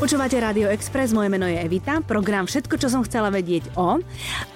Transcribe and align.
Počúvate 0.00 0.36
Rádio 0.36 0.68
Express, 0.72 1.12
moje 1.12 1.32
meno 1.32 1.48
je 1.48 1.56
Evita, 1.56 2.04
program 2.04 2.44
Všetko, 2.44 2.76
čo 2.80 2.88
som 2.92 3.00
chcela 3.04 3.32
vedieť 3.32 3.72
o. 3.76 4.00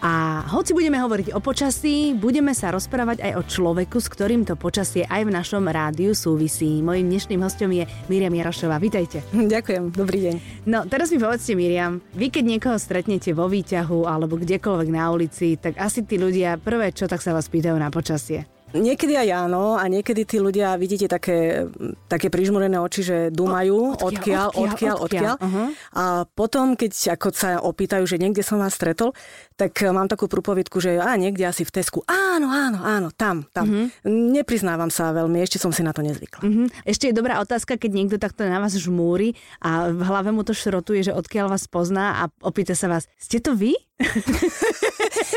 A 0.05 0.45
hoci 0.53 0.77
budeme 0.77 1.01
hovoriť 1.01 1.33
o 1.33 1.41
počasí, 1.41 2.13
budeme 2.13 2.53
sa 2.53 2.73
rozprávať 2.73 3.25
aj 3.25 3.33
o 3.41 3.43
človeku, 3.45 4.01
s 4.01 4.09
ktorým 4.09 4.45
to 4.45 4.57
počasie 4.57 5.05
aj 5.09 5.25
v 5.29 5.35
našom 5.37 5.65
rádiu 5.69 6.13
súvisí. 6.13 6.85
Mojím 6.85 7.13
dnešným 7.13 7.41
hostom 7.41 7.73
je 7.73 7.85
Miriam 8.13 8.33
Jarošová. 8.33 8.77
Vítajte. 8.81 9.25
Ďakujem, 9.33 9.93
dobrý 9.93 10.19
deň. 10.29 10.37
No, 10.69 10.89
teraz 10.89 11.09
mi 11.09 11.17
povedzte, 11.17 11.57
Miriam, 11.57 12.05
vy 12.13 12.29
keď 12.29 12.45
niekoho 12.45 12.77
stretnete 12.77 13.33
vo 13.33 13.49
výťahu 13.49 14.05
alebo 14.05 14.41
kdekoľvek 14.41 14.89
na 14.93 15.13
ulici, 15.13 15.57
tak 15.57 15.81
asi 15.81 16.05
tí 16.05 16.21
ľudia 16.21 16.61
prvé 16.61 16.93
čo 16.93 17.09
tak 17.09 17.25
sa 17.25 17.33
vás 17.33 17.49
pýtajú 17.49 17.77
na 17.77 17.93
počasie. 17.93 18.54
Niekedy 18.75 19.15
aj 19.15 19.29
áno 19.47 19.79
a 19.79 19.87
niekedy 19.87 20.27
tí 20.27 20.43
ľudia 20.43 20.75
vidíte 20.75 21.07
také, 21.07 21.71
také 22.11 22.27
prižmurené 22.27 22.75
oči, 22.83 23.07
že 23.07 23.19
dumajú, 23.31 24.03
odkiaľ, 24.03 24.51
odkiaľ, 24.51 24.97
odkiaľ. 24.99 24.99
odkiaľ. 24.99 25.35
Uh-huh. 25.39 25.67
A 25.95 26.27
potom, 26.27 26.75
keď 26.75 27.15
ako 27.15 27.31
sa 27.31 27.63
opýtajú, 27.63 28.03
že 28.03 28.19
niekde 28.19 28.43
som 28.43 28.59
vás 28.59 28.75
stretol, 28.75 29.15
tak 29.55 29.79
mám 29.95 30.11
takú 30.11 30.27
prúpovidku, 30.27 30.83
že 30.83 30.99
a 30.99 31.15
niekde 31.15 31.47
asi 31.47 31.63
v 31.63 31.71
Tesku. 31.71 32.03
Áno, 32.11 32.51
áno, 32.51 32.83
áno, 32.83 33.09
tam, 33.15 33.47
tam. 33.55 33.71
Uh-huh. 33.71 33.87
Nepriznávam 34.11 34.91
sa 34.91 35.15
veľmi, 35.15 35.39
ešte 35.39 35.63
som 35.63 35.71
si 35.71 35.87
na 35.87 35.95
to 35.95 36.03
nezvykla. 36.03 36.43
Uh-huh. 36.43 36.67
Ešte 36.83 37.09
je 37.11 37.15
dobrá 37.15 37.39
otázka, 37.39 37.79
keď 37.79 37.91
niekto 37.95 38.17
takto 38.19 38.43
na 38.43 38.59
vás 38.59 38.75
žmúri 38.75 39.39
a 39.63 39.95
v 39.95 40.03
hlave 40.03 40.35
mu 40.35 40.43
to 40.43 40.51
šrotuje, 40.51 41.07
že 41.07 41.15
odkiaľ 41.15 41.55
vás 41.55 41.71
pozná 41.71 42.27
a 42.27 42.35
opýta 42.43 42.75
sa 42.75 42.91
vás, 42.91 43.07
ste 43.23 43.39
to 43.39 43.55
vy? 43.55 43.79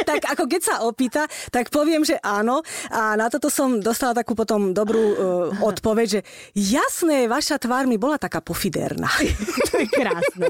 tak 0.09 0.21
ako 0.33 0.43
keď 0.49 0.61
sa 0.61 0.75
opýta, 0.85 1.25
tak 1.49 1.69
poviem, 1.69 2.03
že 2.03 2.17
áno. 2.21 2.61
A 2.89 3.15
na 3.15 3.27
toto 3.27 3.51
som 3.51 3.79
dostala 3.79 4.17
takú 4.17 4.33
potom 4.33 4.71
dobrú 4.71 5.03
uh, 5.03 5.15
odpoveď, 5.63 6.07
že 6.07 6.21
jasné, 6.53 7.29
vaša 7.29 7.61
tvár 7.61 7.85
mi 7.85 7.95
bola 7.99 8.19
taká 8.19 8.41
pofiderná. 8.43 9.09
to 9.69 9.73
je 9.81 9.87
krásne. 9.89 10.47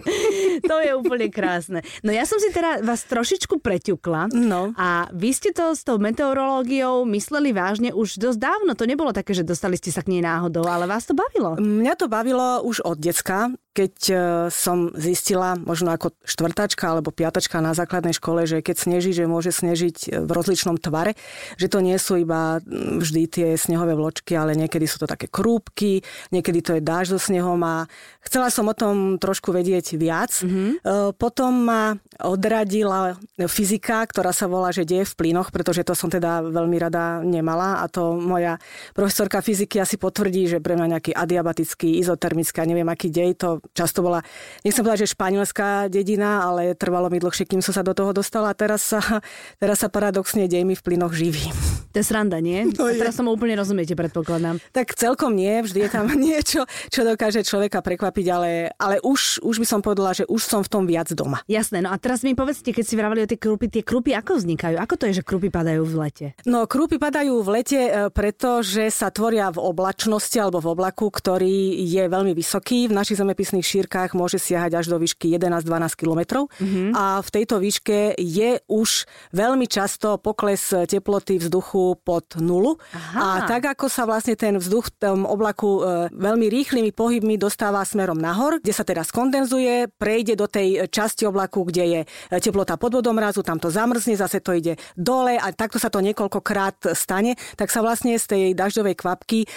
To 0.65 0.75
je 0.81 0.91
úplne 0.95 1.27
krásne. 1.31 1.79
No 2.01 2.11
ja 2.11 2.23
som 2.23 2.37
si 2.41 2.49
teda 2.51 2.83
vás 2.83 3.05
trošičku 3.05 3.59
preťukla. 3.59 4.31
No. 4.33 4.71
A 4.75 5.09
vy 5.13 5.31
ste 5.33 5.51
to 5.53 5.73
s 5.73 5.83
tou 5.83 5.97
meteorológiou 5.97 7.03
mysleli 7.09 7.51
vážne 7.55 7.89
už 7.91 8.19
dosť 8.19 8.39
dávno. 8.39 8.71
To 8.75 8.85
nebolo 8.85 9.11
také, 9.15 9.33
že 9.33 9.47
dostali 9.47 9.79
ste 9.79 9.93
sa 9.93 10.03
k 10.03 10.17
nej 10.17 10.23
náhodou, 10.23 10.65
ale 10.65 10.89
vás 10.89 11.07
to 11.07 11.17
bavilo. 11.17 11.57
Mňa 11.57 11.93
to 11.97 12.05
bavilo 12.11 12.61
už 12.63 12.83
od 12.85 12.97
decka 12.99 13.51
keď 13.77 13.95
e, 14.09 14.15
som 14.49 14.89
zistila, 14.97 15.53
možno 15.53 15.93
ako 15.93 16.09
štvrtačka 16.25 16.89
alebo 16.89 17.13
piatačka 17.13 17.61
na 17.61 17.77
základnej 17.77 18.17
škole, 18.17 18.49
že 18.49 18.65
keď 18.65 18.73
sneží, 18.73 19.13
že 19.17 19.25
môže 19.25 19.49
snežiť 19.49 20.21
v 20.21 20.29
rozličnom 20.29 20.77
tvare, 20.77 21.17
že 21.57 21.65
to 21.65 21.81
nie 21.81 21.97
sú 21.97 22.21
iba 22.21 22.61
vždy 23.01 23.21
tie 23.25 23.47
snehové 23.57 23.97
vločky, 23.97 24.37
ale 24.37 24.53
niekedy 24.53 24.85
sú 24.85 25.01
to 25.01 25.09
také 25.09 25.25
krúbky, 25.25 26.05
niekedy 26.29 26.61
to 26.61 26.71
je 26.77 26.81
dáž 26.85 27.17
so 27.17 27.19
snehom 27.19 27.57
a 27.65 27.89
chcela 28.21 28.53
som 28.53 28.69
o 28.69 28.77
tom 28.77 29.17
trošku 29.17 29.49
vedieť 29.49 29.97
viac. 29.97 30.29
Mm-hmm. 30.45 30.85
Potom 31.17 31.65
ma 31.65 31.97
odradila 32.21 33.17
fyzika, 33.39 34.05
ktorá 34.05 34.29
sa 34.29 34.45
volá, 34.45 34.69
že 34.69 34.85
deje 34.85 35.07
v 35.09 35.17
plynoch, 35.17 35.49
pretože 35.49 35.81
to 35.81 35.97
som 35.97 36.11
teda 36.13 36.45
veľmi 36.45 36.77
rada 36.77 37.23
nemala 37.25 37.81
a 37.81 37.89
to 37.89 38.19
moja 38.19 38.59
profesorka 38.93 39.41
fyziky 39.41 39.79
asi 39.79 39.95
potvrdí, 39.95 40.45
že 40.51 40.61
pre 40.61 40.75
mňa 40.75 40.99
nejaký 40.99 41.11
adiabatický, 41.15 41.97
izotermický, 42.03 42.59
neviem 42.67 42.89
aký 42.91 43.07
dej, 43.07 43.39
to 43.39 43.63
často 43.71 44.03
bola, 44.03 44.19
nechcem 44.67 44.83
povedať, 44.83 45.07
že 45.07 45.13
španielská 45.15 45.87
dedina, 45.87 46.43
ale 46.43 46.75
trvalo 46.75 47.07
mi 47.07 47.23
dlhšie, 47.23 47.47
kým 47.47 47.63
som 47.63 47.71
sa 47.71 47.85
do 47.85 47.95
toho 47.95 48.11
dostala 48.11 48.51
a 48.51 48.57
teraz 48.57 48.83
sa, 48.83 48.99
teraz 49.61 49.83
sa 49.83 49.89
paradoxne 49.91 50.47
dejmi 50.47 50.75
v 50.75 50.81
plynoch 50.83 51.13
živí. 51.13 51.49
To 51.97 52.05
je 52.05 52.13
sranda, 52.13 52.37
nie? 52.37 52.61
No 52.77 52.85
a 52.85 52.93
teraz 52.93 53.17
som 53.17 53.25
úplne 53.25 53.57
rozumiete, 53.57 53.97
predpokladám. 53.97 54.61
Tak 54.69 54.93
celkom 54.93 55.33
nie, 55.33 55.65
vždy 55.65 55.87
je 55.87 55.89
tam 55.89 56.05
niečo, 56.29 56.69
čo 56.93 57.01
dokáže 57.01 57.41
človeka 57.41 57.81
prekvapiť, 57.81 58.25
ale, 58.29 58.69
ale 58.77 59.01
už, 59.01 59.41
už 59.41 59.55
by 59.57 59.65
som 59.65 59.79
povedala, 59.81 60.13
že 60.13 60.29
už 60.29 60.41
som 60.45 60.61
v 60.61 60.69
tom 60.69 60.83
viac 60.85 61.09
doma. 61.17 61.41
Jasné, 61.49 61.81
no 61.81 61.89
a 61.89 61.97
teraz 61.97 62.21
mi 62.21 62.37
povedzte, 62.37 62.69
keď 62.69 62.85
si 62.85 62.93
vravali 62.93 63.25
o 63.25 63.27
tie 63.29 63.39
krúpy, 63.39 63.65
tie 63.71 63.81
krúpy 63.81 64.13
ako 64.13 64.37
vznikajú? 64.37 64.77
Ako 64.77 64.93
to 64.93 65.09
je, 65.09 65.21
že 65.21 65.23
krúpy 65.25 65.49
padajú 65.49 65.89
v 65.89 65.95
lete? 65.97 66.27
No, 66.45 66.69
krúpy 66.69 67.01
padajú 67.01 67.41
v 67.41 67.49
lete, 67.49 67.81
e, 67.81 67.91
pretože 68.13 68.93
sa 68.93 69.09
tvoria 69.09 69.49
v 69.49 69.57
oblačnosti 69.57 70.37
alebo 70.37 70.61
v 70.61 70.77
oblaku, 70.77 71.09
ktorý 71.09 71.81
je 71.81 72.03
veľmi 72.05 72.37
vysoký. 72.37 72.89
V 72.91 72.97
našich 72.97 73.17
zemepisných 73.17 73.65
šírkach 73.65 74.13
môže 74.13 74.37
siahať 74.37 74.85
až 74.85 74.85
do 74.93 74.97
výšky 75.01 75.33
11-12 75.33 75.97
km. 75.97 76.45
Mm-hmm. 76.45 76.89
A 76.93 77.21
v 77.25 77.29
tejto 77.33 77.57
výške 77.57 78.17
je 78.17 78.61
už 78.69 78.89
veľmi 79.33 79.65
často 79.65 80.21
pokles 80.21 80.69
teploty 80.85 81.41
vzduchu 81.41 81.97
pod 82.05 82.37
nulu. 82.37 82.77
Aha. 82.93 83.17
A 83.17 83.25
tak 83.49 83.65
ako 83.73 83.89
sa 83.89 84.05
vlastne 84.05 84.37
ten 84.37 84.55
vzduch 84.61 84.93
v 84.93 84.93
tom 85.01 85.19
oblaku 85.25 85.81
e, 85.81 86.07
veľmi 86.13 86.47
rýchlymi 86.47 86.91
pohybmi 86.93 87.35
dostáva 87.41 87.81
smerom 87.81 88.19
nahor, 88.19 88.61
kde 88.61 88.73
sa 88.75 88.85
teraz 88.85 89.09
kondenzuje, 89.09 89.89
prejde 89.97 90.37
do 90.37 90.45
tej 90.45 90.85
časti 90.93 91.25
oblaku, 91.25 91.65
kde 91.65 91.83
je 91.83 92.01
teplota 92.37 92.77
pod 92.77 93.01
vodom 93.01 93.17
mrazu, 93.17 93.41
tam 93.41 93.57
to 93.57 93.73
zamrzne, 93.73 94.13
zase 94.13 94.39
to 94.39 94.53
ide 94.53 94.77
dole 94.93 95.35
a 95.35 95.49
takto 95.49 95.81
sa 95.81 95.89
to 95.89 95.99
niekoľkokrát 95.99 96.93
stane, 96.93 97.33
tak 97.57 97.73
sa 97.73 97.81
vlastne 97.81 98.15
z 98.21 98.25
tej 98.29 98.43
dažďovej 98.53 98.95
kvapky 98.95 99.39
e, 99.43 99.47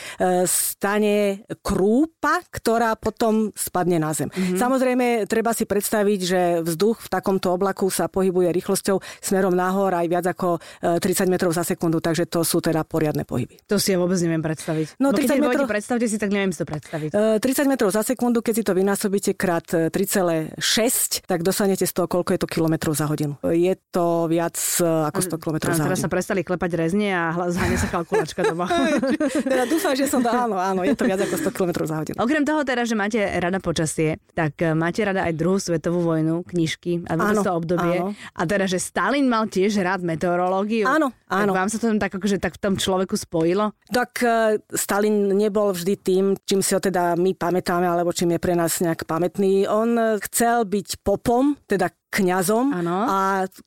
stane 0.48 1.44
krúpa, 1.60 2.40
ktorá 2.48 2.96
potom 2.96 3.52
spadne 3.52 3.90
spadne 3.90 3.96
na 3.96 4.12
zem. 4.14 4.28
Mm-hmm. 4.30 4.58
Samozrejme, 4.60 5.06
treba 5.26 5.50
si 5.56 5.64
predstaviť, 5.66 6.20
že 6.20 6.40
vzduch 6.62 7.00
v 7.00 7.08
takomto 7.08 7.50
oblaku 7.56 7.90
sa 7.90 8.06
pohybuje 8.06 8.52
rýchlosťou 8.54 9.00
smerom 9.30 9.52
nahor 9.52 9.92
aj 9.92 10.06
viac 10.06 10.26
ako 10.30 10.62
30 10.80 11.02
e, 11.02 11.30
metrov 11.30 11.50
za 11.50 11.66
sekundu, 11.66 11.98
takže 11.98 12.30
to 12.30 12.46
sú 12.46 12.62
teda 12.62 12.86
poriadne 12.86 13.26
pohyby. 13.26 13.60
To 13.68 13.76
si 13.76 13.92
ja 13.92 13.98
vôbec 14.00 14.16
neviem 14.22 14.40
predstaviť. 14.40 14.96
No, 15.02 15.12
30 15.12 15.42
metrov... 15.42 15.66
predstavte 15.68 16.06
si, 16.06 16.16
tak 16.16 16.30
neviem 16.32 16.54
si 16.54 16.62
to 16.62 16.66
predstaviť. 16.66 17.40
30 17.42 17.42
e, 17.42 17.68
metrov 17.68 17.90
za 17.92 18.02
sekundu, 18.06 18.40
keď 18.40 18.54
si 18.56 18.62
to 18.64 18.72
vynásobíte 18.72 19.36
krát 19.36 19.66
3,6, 19.66 20.56
e, 20.56 21.26
tak 21.26 21.44
dostanete 21.44 21.84
z 21.84 21.92
toho, 21.92 22.06
koľko 22.08 22.30
je 22.34 22.40
to 22.40 22.48
kilometrov 22.48 22.94
za 22.94 23.10
hodinu. 23.10 23.36
Je 23.44 23.74
to 23.92 24.30
viac 24.30 24.56
ako 24.80 25.18
100 25.20 25.42
kilometrov 25.42 25.70
za 25.76 25.84
hodinu. 25.84 25.90
Teraz 25.92 26.00
sa 26.00 26.10
prestali 26.10 26.40
klepať 26.46 26.70
rezne 26.78 27.12
a 27.12 27.36
zháňa 27.50 27.78
sa 27.78 27.88
kalkulačka 27.90 28.40
doma. 28.46 28.70
teda 29.52 29.64
dúfam, 29.68 29.92
že 29.98 30.08
som 30.08 30.24
to, 30.24 30.30
áno, 30.30 30.56
áno, 30.56 30.86
je 30.86 30.94
to 30.96 31.04
viac 31.04 31.20
ako 31.20 31.36
100 31.36 31.56
km 31.56 31.70
za 31.84 31.96
hodinu. 32.00 32.16
Okrem 32.16 32.42
toho 32.46 32.64
teda, 32.64 32.88
že 32.88 32.94
máte 32.96 33.20
rada 33.20 33.58
počas 33.60 33.90
počasie, 33.90 34.20
tak 34.36 34.60
máte 34.76 35.02
rada 35.02 35.26
aj 35.26 35.34
druhú 35.34 35.58
svetovú 35.58 36.04
vojnu, 36.06 36.46
knižky 36.46 37.02
a 37.10 37.18
vôbec 37.18 37.42
to 37.42 37.52
obdobie. 37.56 37.96
Áno. 37.98 38.12
A 38.36 38.42
teda, 38.46 38.68
že 38.70 38.78
Stalin 39.20 39.36
mal 39.36 39.52
tiež 39.52 39.84
rád 39.84 40.00
meteorológiu. 40.00 40.88
Áno, 40.88 41.12
áno. 41.28 41.52
Tak 41.52 41.58
vám 41.60 41.68
sa 41.68 41.76
to 41.76 41.92
tak 42.00 42.16
akože 42.16 42.40
tak 42.40 42.56
v 42.56 42.62
tom 42.64 42.74
človeku 42.80 43.20
spojilo? 43.20 43.76
Tak 43.92 44.24
e, 44.24 44.56
Stalin 44.72 45.28
nebol 45.36 45.76
vždy 45.76 45.94
tým, 46.00 46.24
čím 46.48 46.64
si 46.64 46.72
ho 46.72 46.80
teda 46.80 47.20
my 47.20 47.36
pamätáme, 47.36 47.84
alebo 47.84 48.16
čím 48.16 48.32
je 48.32 48.40
pre 48.40 48.56
nás 48.56 48.80
nejak 48.80 49.04
pamätný. 49.04 49.68
On 49.68 50.16
chcel 50.24 50.64
byť 50.64 51.04
popom, 51.04 51.60
teda 51.68 51.92
kňazom 52.10 52.74
ano. 52.74 52.98
a 53.06 53.18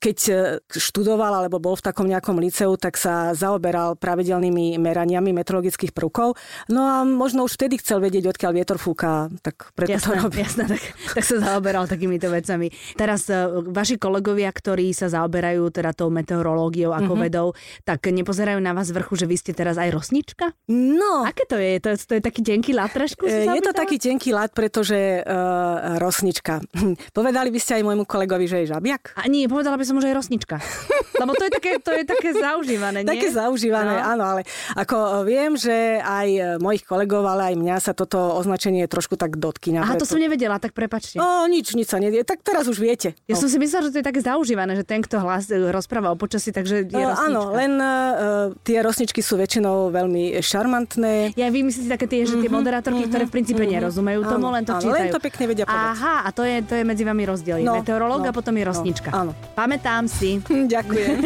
keď 0.04 0.18
e, 0.30 0.36
študoval 0.68 1.44
alebo 1.44 1.64
bol 1.64 1.80
v 1.80 1.86
takom 1.88 2.06
nejakom 2.06 2.38
liceu, 2.44 2.76
tak 2.76 3.00
sa 3.00 3.32
zaoberal 3.32 3.96
pravidelnými 3.96 4.76
meraniami 4.78 5.32
meteorologických 5.32 5.96
prvkov. 5.96 6.36
No 6.68 6.82
a 6.84 6.96
možno 7.08 7.48
už 7.48 7.56
vtedy 7.56 7.80
chcel 7.80 8.04
vedieť, 8.04 8.36
odkiaľ 8.36 8.52
vietor 8.54 8.78
fúka, 8.78 9.32
tak 9.40 9.72
preto 9.74 9.96
jasné, 9.96 10.20
to 10.20 10.24
robí. 10.28 10.38
Jasné, 10.44 10.64
tak, 10.68 10.82
tak 11.16 11.24
sa 11.24 11.36
zaoberal 11.40 11.88
takýmito 11.88 12.28
vecami. 12.28 12.68
Teraz 13.00 13.32
e, 13.32 13.48
vaši 13.72 13.96
kolegovia, 13.96 14.52
ktorí 14.52 14.92
sa 14.92 15.08
zaoberajú 15.08 15.72
teda 15.72 15.96
tou 15.96 16.12
meteorológiou 16.12 16.92
ako 16.92 17.16
mm-hmm. 17.16 17.26
vedou, 17.26 17.48
tak 17.88 18.04
nepozerajú 18.12 18.60
na 18.60 18.76
vás 18.76 18.92
vrchu, 18.92 19.16
že 19.16 19.26
vy 19.26 19.40
ste 19.40 19.56
teraz 19.56 19.80
aj 19.80 19.88
rosnička? 19.96 20.52
No. 20.68 21.24
Aké 21.24 21.48
to 21.48 21.56
je? 21.56 21.80
To, 21.80 21.96
to 21.96 22.14
je 22.20 22.22
taký 22.22 22.44
tenký 22.44 22.76
lat 22.76 22.92
trošku? 22.92 23.24
E, 23.24 23.48
je 23.48 23.64
to 23.64 23.72
taký 23.72 23.96
tenký 23.96 24.36
lat, 24.36 24.52
pretože 24.52 25.24
uh, 25.24 25.96
rosnička. 25.96 26.60
Povedali 27.18 27.48
by 27.48 27.60
ste 27.62 27.80
aj 27.80 27.84
môjmu 27.88 28.04
kolegovi 28.04 28.33
kolegovi, 28.34 28.50
že 28.50 28.58
je 28.66 28.74
žabiak? 28.74 29.04
A 29.14 29.30
nie, 29.30 29.46
povedala 29.46 29.78
by 29.78 29.86
som 29.86 30.02
že 30.02 30.10
je 30.10 30.18
rosnička. 30.18 30.58
Lebo 31.22 31.38
to 31.38 31.46
je 31.46 31.52
také, 31.54 31.78
to 31.78 31.94
je 31.94 32.04
také 32.10 32.34
zaužívané, 32.34 33.06
nie? 33.06 33.14
Také 33.14 33.30
zaužívané, 33.30 34.02
no. 34.02 34.10
áno, 34.18 34.24
ale 34.26 34.42
ako 34.74 35.22
viem, 35.30 35.54
že 35.54 36.02
aj 36.02 36.58
mojich 36.58 36.82
kolegov, 36.90 37.22
ale 37.30 37.54
aj 37.54 37.56
mňa 37.62 37.78
sa 37.78 37.94
toto 37.94 38.18
označenie 38.18 38.90
trošku 38.90 39.14
tak 39.14 39.38
dotkýňa. 39.38 39.86
Aha, 39.86 39.94
preto... 39.94 40.10
to 40.10 40.18
som 40.18 40.18
nevedela, 40.18 40.58
tak 40.58 40.74
prepačte. 40.74 41.22
O, 41.22 41.46
nič, 41.46 41.78
nič 41.78 41.94
sa 41.94 42.02
nedie. 42.02 42.26
Tak 42.26 42.42
teraz 42.42 42.66
už 42.66 42.82
viete. 42.82 43.14
Ja 43.30 43.38
no. 43.38 43.42
som 43.46 43.48
si 43.48 43.62
myslela, 43.62 43.88
že 43.88 43.92
to 43.94 43.98
je 44.02 44.06
také 44.10 44.22
zaužívané, 44.26 44.74
že 44.74 44.82
ten, 44.82 45.06
kto 45.06 45.22
hlas, 45.22 45.54
rozpráva 45.54 46.10
o 46.10 46.18
počasí, 46.18 46.50
takže 46.50 46.90
je 46.90 47.06
uh, 47.06 47.30
Áno, 47.30 47.54
len 47.54 47.78
uh, 47.78 48.50
tie 48.66 48.82
rosničky 48.82 49.22
sú 49.22 49.38
väčšinou 49.38 49.94
veľmi 49.94 50.42
šarmantné. 50.42 51.38
Ja 51.38 51.54
vy 51.54 51.62
myslíte 51.62 51.94
také 51.94 52.10
tie, 52.10 52.26
že 52.26 52.42
tie 52.42 52.50
mm-hmm, 52.50 52.58
moderátorky, 52.58 53.06
mm-hmm, 53.06 53.14
ktoré 53.14 53.24
v 53.30 53.34
princípe 53.38 53.62
mm-hmm, 53.62 53.80
nerozumejú 53.86 54.20
tomu, 54.26 54.50
len 54.50 54.66
to 54.66 54.74
áno, 54.74 54.82
čítajú. 54.82 54.98
len 54.98 55.14
to 55.14 55.22
pekne 55.22 55.44
vedia 55.46 55.66
povedať. 55.70 55.94
Aha, 55.94 56.16
a 56.26 56.30
to 56.34 56.42
je, 56.42 56.56
to 56.66 56.74
je 56.74 56.84
medzi 56.84 57.04
vami 57.06 57.24
rozdiel. 57.30 57.58
No, 57.62 57.78
Meteorológ 57.78 58.20
no, 58.23 58.23
a 58.30 58.36
potom 58.36 58.54
je 58.56 58.64
rosnička. 58.64 59.10
No, 59.12 59.18
áno. 59.18 59.32
Pamätám 59.54 60.08
si. 60.08 60.40
Ďakujem. 60.74 61.18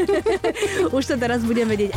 Už 0.98 1.04
to 1.04 1.16
teraz 1.16 1.44
budem 1.44 1.68
vedieť. 1.70 1.94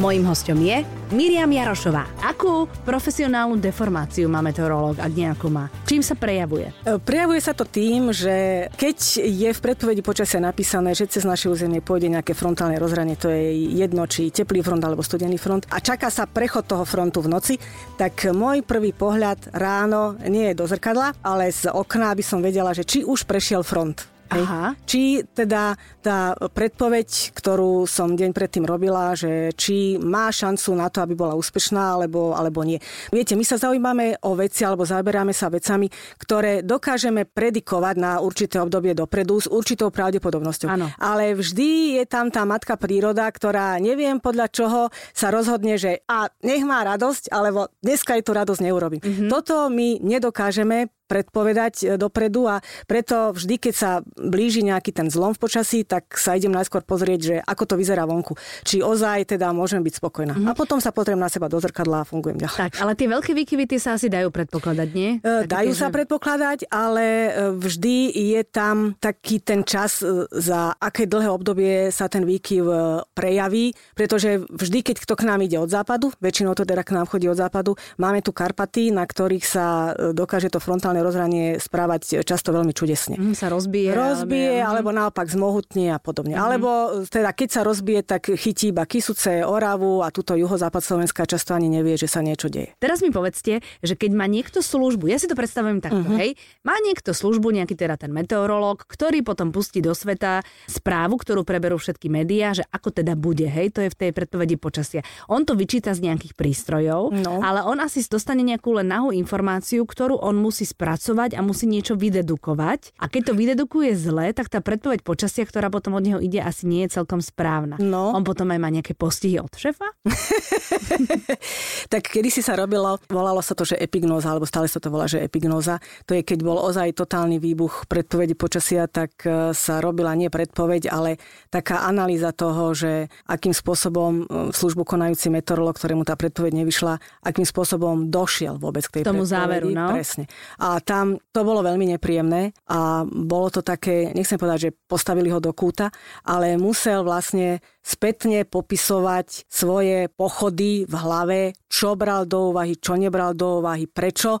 Mojím 0.00 0.24
hostom 0.24 0.56
je 0.56 0.88
Miriam 1.12 1.52
Jarošová. 1.52 2.08
Akú 2.24 2.64
profesionálnu 2.88 3.60
deformáciu 3.60 4.24
má 4.24 4.40
meteorológ, 4.40 4.96
ak 4.96 5.12
nejakú 5.12 5.52
má? 5.52 5.68
Čím 5.84 6.00
sa 6.00 6.16
prejavuje? 6.16 6.72
E, 6.88 6.96
prejavuje 6.96 7.44
sa 7.44 7.52
to 7.52 7.68
tým, 7.68 8.08
že 8.08 8.66
keď 8.72 8.96
je 9.20 9.52
v 9.52 9.60
predpovedi 9.60 10.00
počasia 10.00 10.40
napísané, 10.40 10.96
že 10.96 11.12
cez 11.12 11.28
naše 11.28 11.52
územie 11.52 11.84
pôjde 11.84 12.08
nejaké 12.08 12.32
frontálne 12.32 12.80
rozhranie, 12.80 13.20
to 13.20 13.28
je 13.28 13.52
jedno, 13.76 14.08
či 14.08 14.32
teplý 14.32 14.64
front 14.64 14.80
alebo 14.80 15.04
studený 15.04 15.36
front, 15.36 15.68
a 15.68 15.76
čaká 15.84 16.08
sa 16.08 16.24
prechod 16.24 16.64
toho 16.64 16.88
frontu 16.88 17.20
v 17.20 17.28
noci, 17.28 17.54
tak 18.00 18.32
môj 18.32 18.64
prvý 18.64 18.96
pohľad 18.96 19.52
ráno 19.52 20.16
nie 20.24 20.56
je 20.56 20.56
do 20.56 20.64
zrkadla, 20.64 21.20
ale 21.20 21.52
z 21.52 21.68
okna 21.68 22.16
by 22.16 22.24
som 22.24 22.40
vedela, 22.40 22.72
že 22.72 22.88
či 22.88 23.04
už 23.04 23.28
prešiel 23.28 23.60
front. 23.60 24.11
Aha. 24.32 24.74
Či 24.88 25.22
teda 25.28 25.76
tá 26.00 26.34
predpoveď, 26.36 27.36
ktorú 27.36 27.84
som 27.86 28.16
deň 28.16 28.30
predtým 28.32 28.64
robila, 28.66 29.12
že 29.12 29.52
či 29.54 30.00
má 30.00 30.32
šancu 30.32 30.74
na 30.74 30.88
to, 30.88 31.04
aby 31.04 31.14
bola 31.14 31.36
úspešná, 31.36 32.00
alebo, 32.00 32.32
alebo 32.34 32.64
nie. 32.64 32.80
Viete, 33.12 33.36
my 33.36 33.44
sa 33.44 33.60
zaujímame 33.60 34.18
o 34.24 34.34
veci, 34.34 34.64
alebo 34.64 34.88
zaoberáme 34.88 35.30
sa 35.36 35.52
vecami, 35.52 35.92
ktoré 36.18 36.64
dokážeme 36.64 37.28
predikovať 37.28 37.94
na 38.00 38.12
určité 38.18 38.58
obdobie 38.58 38.96
dopredu 38.96 39.38
s 39.38 39.46
určitou 39.46 39.92
pravdepodobnosťou. 39.92 40.68
Ano. 40.72 40.88
Ale 40.98 41.36
vždy 41.36 42.02
je 42.02 42.04
tam 42.08 42.32
tá 42.32 42.42
matka 42.48 42.74
príroda, 42.80 43.28
ktorá 43.28 43.76
neviem 43.78 44.18
podľa 44.18 44.46
čoho 44.50 44.80
sa 45.12 45.28
rozhodne, 45.28 45.76
že 45.76 46.02
a 46.08 46.28
nech 46.42 46.64
má 46.64 46.82
radosť, 46.84 47.30
alebo 47.30 47.68
dneska 47.82 48.16
je 48.18 48.24
tu 48.24 48.32
radosť 48.32 48.60
neurobím. 48.64 49.02
Mm-hmm. 49.02 49.28
Toto 49.28 49.68
my 49.68 50.00
nedokážeme 50.02 50.90
predpovedať 51.06 51.74
e, 51.84 51.86
dopredu 52.00 52.48
a 52.48 52.64
preto 52.88 53.36
vždy, 53.36 53.60
keď 53.60 53.74
sa 53.74 53.90
blíži 54.16 54.64
nejaký 54.64 54.96
ten 54.96 55.12
zlom 55.12 55.36
v 55.36 55.42
počasí, 55.42 55.84
tak 55.84 56.08
sa 56.16 56.32
idem 56.32 56.54
najskôr 56.54 56.80
pozrieť, 56.86 57.20
že 57.20 57.36
ako 57.44 57.64
to 57.68 57.74
vyzerá 57.76 58.08
vonku. 58.08 58.38
Či 58.64 58.80
ozaj 58.80 59.36
teda 59.36 59.52
môžem 59.52 59.84
byť 59.84 59.94
spokojná. 60.00 60.34
Mm-hmm. 60.34 60.50
A 60.50 60.56
potom 60.56 60.80
sa 60.80 60.94
potrebujem 60.94 61.20
na 61.20 61.28
seba 61.28 61.52
do 61.52 61.60
zrkadla 61.60 62.02
a 62.02 62.08
fungujem 62.08 62.40
ďalej. 62.40 62.58
Tak, 62.58 62.72
ale 62.80 62.92
tie 62.96 63.08
veľké 63.12 63.32
výkyvy 63.36 63.64
tie 63.68 63.80
sa 63.82 64.00
asi 64.00 64.08
dajú 64.08 64.32
predpokladať, 64.32 64.88
nie? 64.96 65.20
E, 65.20 65.44
dajú 65.44 65.72
sa 65.76 65.92
že... 65.92 65.94
predpokladať, 66.00 66.58
ale 66.72 67.04
e, 67.04 67.30
vždy 67.60 67.96
je 68.32 68.42
tam 68.48 68.96
taký 68.96 69.44
ten 69.44 69.66
čas, 69.66 70.00
za 70.32 70.72
aké 70.80 71.04
dlhé 71.04 71.28
obdobie 71.28 71.92
sa 71.92 72.08
ten 72.08 72.24
výkyv 72.24 72.64
prejaví, 73.12 73.74
pretože 73.92 74.42
vždy, 74.48 74.78
keď 74.80 74.96
kto 75.04 75.14
k 75.18 75.26
nám 75.28 75.44
ide 75.44 75.58
od 75.60 75.68
západu, 75.68 76.14
väčšinou 76.22 76.56
to 76.56 76.64
teda 76.64 76.80
k 76.86 76.94
nám 76.94 77.06
chodí 77.10 77.28
od 77.28 77.38
západu, 77.38 77.76
máme 78.00 78.24
tu 78.24 78.32
Karpaty, 78.32 78.94
na 78.94 79.04
ktorých 79.04 79.44
sa 79.44 79.92
dokáže 80.14 80.48
to 80.48 80.62
frontálne 80.62 81.01
rozhranie 81.02 81.58
správať 81.58 82.22
často 82.22 82.54
veľmi 82.54 82.72
čudesne. 82.72 83.18
Mm, 83.18 83.34
sa 83.34 83.50
rozbije. 83.50 83.90
Rozbije, 83.92 84.62
alebo, 84.62 84.90
alebo 84.90 84.90
naopak 84.94 85.26
zmohutne 85.28 85.94
a 85.94 85.98
podobne. 85.98 86.38
Mm. 86.38 86.42
Alebo 86.42 86.70
teda 87.06 87.34
keď 87.34 87.48
sa 87.50 87.60
rozbije, 87.66 88.00
tak 88.06 88.30
chytí 88.32 88.70
iba 88.70 88.86
Kisuce, 88.86 89.42
Oravu 89.42 90.00
a 90.00 90.14
túto 90.14 90.38
juhozápad 90.38 90.82
Slovenska 90.82 91.26
často 91.26 91.52
ani 91.52 91.68
nevie, 91.68 91.98
že 91.98 92.06
sa 92.06 92.22
niečo 92.22 92.46
deje. 92.46 92.74
Teraz 92.78 93.02
mi 93.02 93.10
povedzte, 93.10 93.60
že 93.82 93.94
keď 93.94 94.10
má 94.14 94.26
niekto 94.30 94.62
službu, 94.62 95.10
ja 95.10 95.18
si 95.18 95.26
to 95.26 95.34
predstavujem 95.34 95.82
takto, 95.82 96.06
mm-hmm. 96.06 96.20
hej, 96.22 96.30
má 96.62 96.78
niekto 96.80 97.10
službu, 97.12 97.50
nejaký 97.52 97.74
teda 97.74 97.98
ten 97.98 98.14
meteorológ, 98.14 98.84
ktorý 98.86 99.24
potom 99.26 99.50
pustí 99.50 99.82
do 99.82 99.96
sveta 99.96 100.44
správu, 100.70 101.18
ktorú 101.18 101.42
preberú 101.42 101.76
všetky 101.78 102.08
médiá, 102.12 102.54
že 102.54 102.64
ako 102.70 102.94
teda 103.02 103.18
bude, 103.18 103.48
hej, 103.48 103.74
to 103.74 103.80
je 103.82 103.90
v 103.90 103.98
tej 103.98 104.10
predpovedi 104.14 104.56
počasia. 104.60 105.00
On 105.26 105.42
to 105.42 105.58
vyčíta 105.58 105.90
z 105.96 106.06
nejakých 106.06 106.36
prístrojov, 106.38 107.10
no. 107.12 107.40
ale 107.40 107.64
on 107.64 107.80
asi 107.80 108.04
dostane 108.06 108.44
nejakú 108.44 108.76
len 108.76 108.90
nahú 108.92 109.08
informáciu, 109.10 109.82
ktorú 109.88 110.20
on 110.20 110.36
musí 110.38 110.62
spraviť 110.62 110.81
pracovať 110.82 111.38
a 111.38 111.40
musí 111.46 111.70
niečo 111.70 111.94
vydedukovať. 111.94 112.98
A 112.98 113.06
keď 113.06 113.30
to 113.30 113.38
vydedukuje 113.38 113.94
zle, 113.94 114.34
tak 114.34 114.50
tá 114.50 114.58
predpoveď 114.58 115.06
počasia, 115.06 115.46
ktorá 115.46 115.70
potom 115.70 115.94
od 115.94 116.02
neho 116.02 116.18
ide, 116.18 116.42
asi 116.42 116.66
nie 116.66 116.82
je 116.90 116.98
celkom 116.98 117.22
správna. 117.22 117.78
No. 117.78 118.10
On 118.10 118.26
potom 118.26 118.50
aj 118.50 118.58
má 118.58 118.66
nejaké 118.66 118.98
postihy 118.98 119.38
od 119.38 119.54
šefa? 119.54 119.86
tak 121.92 122.10
kedy 122.10 122.34
si 122.34 122.42
sa 122.42 122.58
robilo, 122.58 122.98
volalo 123.06 123.38
sa 123.38 123.54
to, 123.54 123.62
že 123.62 123.78
epignóza, 123.78 124.34
alebo 124.34 124.42
stále 124.42 124.66
sa 124.66 124.82
to 124.82 124.90
volá, 124.90 125.06
že 125.06 125.22
epignóza. 125.22 125.78
To 126.10 126.18
je, 126.18 126.26
keď 126.26 126.42
bol 126.42 126.58
ozaj 126.58 126.98
totálny 126.98 127.38
výbuch 127.38 127.86
predpovedi 127.86 128.34
počasia, 128.34 128.90
tak 128.90 129.22
e, 129.22 129.54
sa 129.54 129.78
robila 129.78 130.10
nie 130.18 130.32
predpoveď, 130.34 130.90
ale 130.90 131.22
taká 131.54 131.86
analýza 131.86 132.34
toho, 132.34 132.74
že 132.74 133.06
akým 133.30 133.54
spôsobom 133.54 134.26
e, 134.26 134.50
službu 134.50 134.82
konajúci 134.82 135.30
meteorolog, 135.30 135.78
ktorému 135.78 136.02
tá 136.02 136.18
predpoveď 136.18 136.64
nevyšla, 136.64 136.98
akým 137.22 137.46
spôsobom 137.46 138.10
došiel 138.10 138.58
vôbec 138.58 138.82
k 138.88 139.00
tej 139.00 139.12
tomu 139.12 139.22
záveru. 139.28 139.68
No? 139.70 139.92
Presne. 139.92 140.26
A 140.56 140.71
tam 140.80 141.18
to 141.34 141.42
bolo 141.42 141.60
veľmi 141.60 141.90
nepríjemné 141.98 142.54
a 142.70 143.02
bolo 143.04 143.50
to 143.50 143.60
také, 143.60 144.14
nechcem 144.14 144.38
povedať, 144.38 144.70
že 144.70 144.74
postavili 144.86 145.28
ho 145.28 145.42
do 145.42 145.50
kúta, 145.50 145.90
ale 146.22 146.54
musel 146.56 147.02
vlastne 147.02 147.58
spätne 147.82 148.46
popisovať 148.46 149.50
svoje 149.50 150.06
pochody 150.14 150.86
v 150.86 150.94
hlave, 150.94 151.40
čo 151.66 151.98
bral 151.98 152.30
do 152.30 152.54
úvahy, 152.54 152.78
čo 152.78 152.94
nebral 152.94 153.34
do 153.34 153.58
úvahy, 153.58 153.90
prečo 153.90 154.38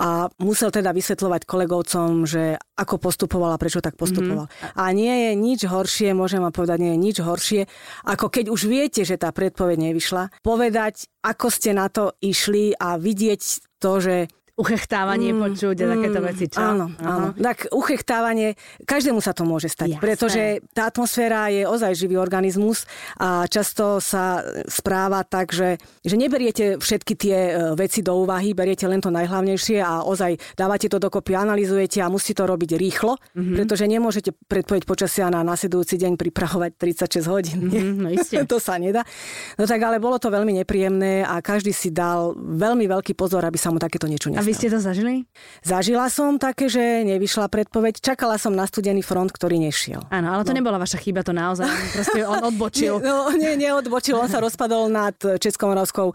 a 0.00 0.24
musel 0.40 0.72
teda 0.72 0.96
vysvetľovať 0.96 1.44
kolegovcom, 1.44 2.24
že 2.24 2.56
ako 2.56 2.96
postupoval 2.96 3.52
a 3.52 3.60
prečo 3.60 3.84
tak 3.84 4.00
postupoval. 4.00 4.48
Mm-hmm. 4.48 4.80
A 4.80 4.84
nie 4.96 5.14
je 5.28 5.30
nič 5.36 5.60
horšie, 5.68 6.16
môžem 6.16 6.40
vám 6.40 6.54
povedať, 6.56 6.80
nie 6.80 6.96
je 6.96 7.04
nič 7.04 7.16
horšie, 7.20 7.62
ako 8.08 8.32
keď 8.32 8.44
už 8.48 8.60
viete, 8.64 9.04
že 9.04 9.20
tá 9.20 9.36
predpoveď 9.36 9.92
nevyšla, 9.92 10.40
povedať, 10.40 11.12
ako 11.20 11.46
ste 11.52 11.76
na 11.76 11.92
to 11.92 12.16
išli 12.24 12.72
a 12.72 12.96
vidieť 12.96 13.68
to, 13.78 13.92
že 14.00 14.16
uchechtávanie 14.58 15.30
mm, 15.30 15.38
počuť 15.38 15.76
a 15.78 15.86
mm, 15.86 15.92
takéto 15.94 16.20
veci, 16.20 16.44
čo? 16.50 16.58
Áno, 16.58 16.90
áno. 16.98 17.30
Tak 17.38 17.70
uchechtávanie, 17.70 18.58
každému 18.82 19.22
sa 19.22 19.30
to 19.30 19.46
môže 19.46 19.70
stať, 19.70 19.94
Jasné. 19.94 20.02
pretože 20.02 20.42
tá 20.74 20.90
atmosféra 20.90 21.46
je 21.54 21.62
ozaj 21.62 21.94
živý 21.94 22.18
organizmus 22.18 22.82
a 23.22 23.46
často 23.46 24.02
sa 24.02 24.42
správa 24.66 25.22
tak, 25.22 25.54
že, 25.54 25.78
že 26.02 26.18
neberiete 26.18 26.82
všetky 26.82 27.14
tie 27.14 27.38
e, 27.38 27.52
veci 27.78 28.02
do 28.02 28.18
úvahy, 28.18 28.50
beriete 28.50 28.90
len 28.90 28.98
to 28.98 29.14
najhlavnejšie 29.14 29.78
a 29.78 30.02
ozaj 30.02 30.34
dávate 30.58 30.90
to 30.90 30.98
dokopy, 30.98 31.38
analizujete 31.38 32.02
a 32.02 32.10
musí 32.10 32.34
to 32.34 32.42
robiť 32.42 32.74
rýchlo, 32.74 33.14
mm-hmm. 33.14 33.54
pretože 33.54 33.86
nemôžete 33.86 34.34
predpoveď 34.50 34.82
počasia 34.90 35.30
na 35.30 35.46
nasledujúci 35.46 35.94
deň 36.02 36.18
pripravovať 36.18 36.74
36 36.74 37.30
hodín. 37.30 37.70
Mm-hmm, 37.70 37.94
no 37.94 38.08
isté. 38.10 38.42
to 38.50 38.58
sa 38.58 38.74
nedá. 38.74 39.06
No 39.54 39.70
tak 39.70 39.78
ale 39.86 40.02
bolo 40.02 40.18
to 40.18 40.34
veľmi 40.34 40.58
nepríjemné 40.58 41.22
a 41.22 41.38
každý 41.38 41.70
si 41.70 41.94
dal 41.94 42.34
veľmi 42.34 42.90
veľký 42.90 43.14
pozor, 43.14 43.46
aby 43.46 43.60
sa 43.60 43.70
mu 43.70 43.78
takéto 43.78 44.10
niečo 44.10 44.34
nestalo. 44.34 44.47
Vy 44.48 44.56
ste 44.56 44.72
to 44.72 44.80
zažili? 44.80 45.28
Zažila 45.60 46.08
som 46.08 46.40
také, 46.40 46.72
že 46.72 46.80
nevyšla 47.04 47.52
predpoveď. 47.52 48.00
Čakala 48.00 48.40
som 48.40 48.56
na 48.56 48.64
studený 48.64 49.04
front, 49.04 49.28
ktorý 49.28 49.60
nešiel. 49.60 50.00
Áno, 50.08 50.32
ale 50.32 50.48
to 50.48 50.56
no. 50.56 50.64
nebola 50.64 50.80
vaša 50.80 50.96
chyba, 50.96 51.20
to 51.20 51.36
naozaj. 51.36 51.68
Proste 51.68 52.24
on 52.24 52.40
odbočil. 52.48 52.96
nie, 53.04 53.04
no, 53.04 53.28
nie, 53.36 53.52
neodbočil. 53.60 54.16
On 54.16 54.24
sa 54.24 54.40
rozpadol 54.40 54.88
nad 54.88 55.12
Českomoravskou 55.20 56.08
e, 56.08 56.14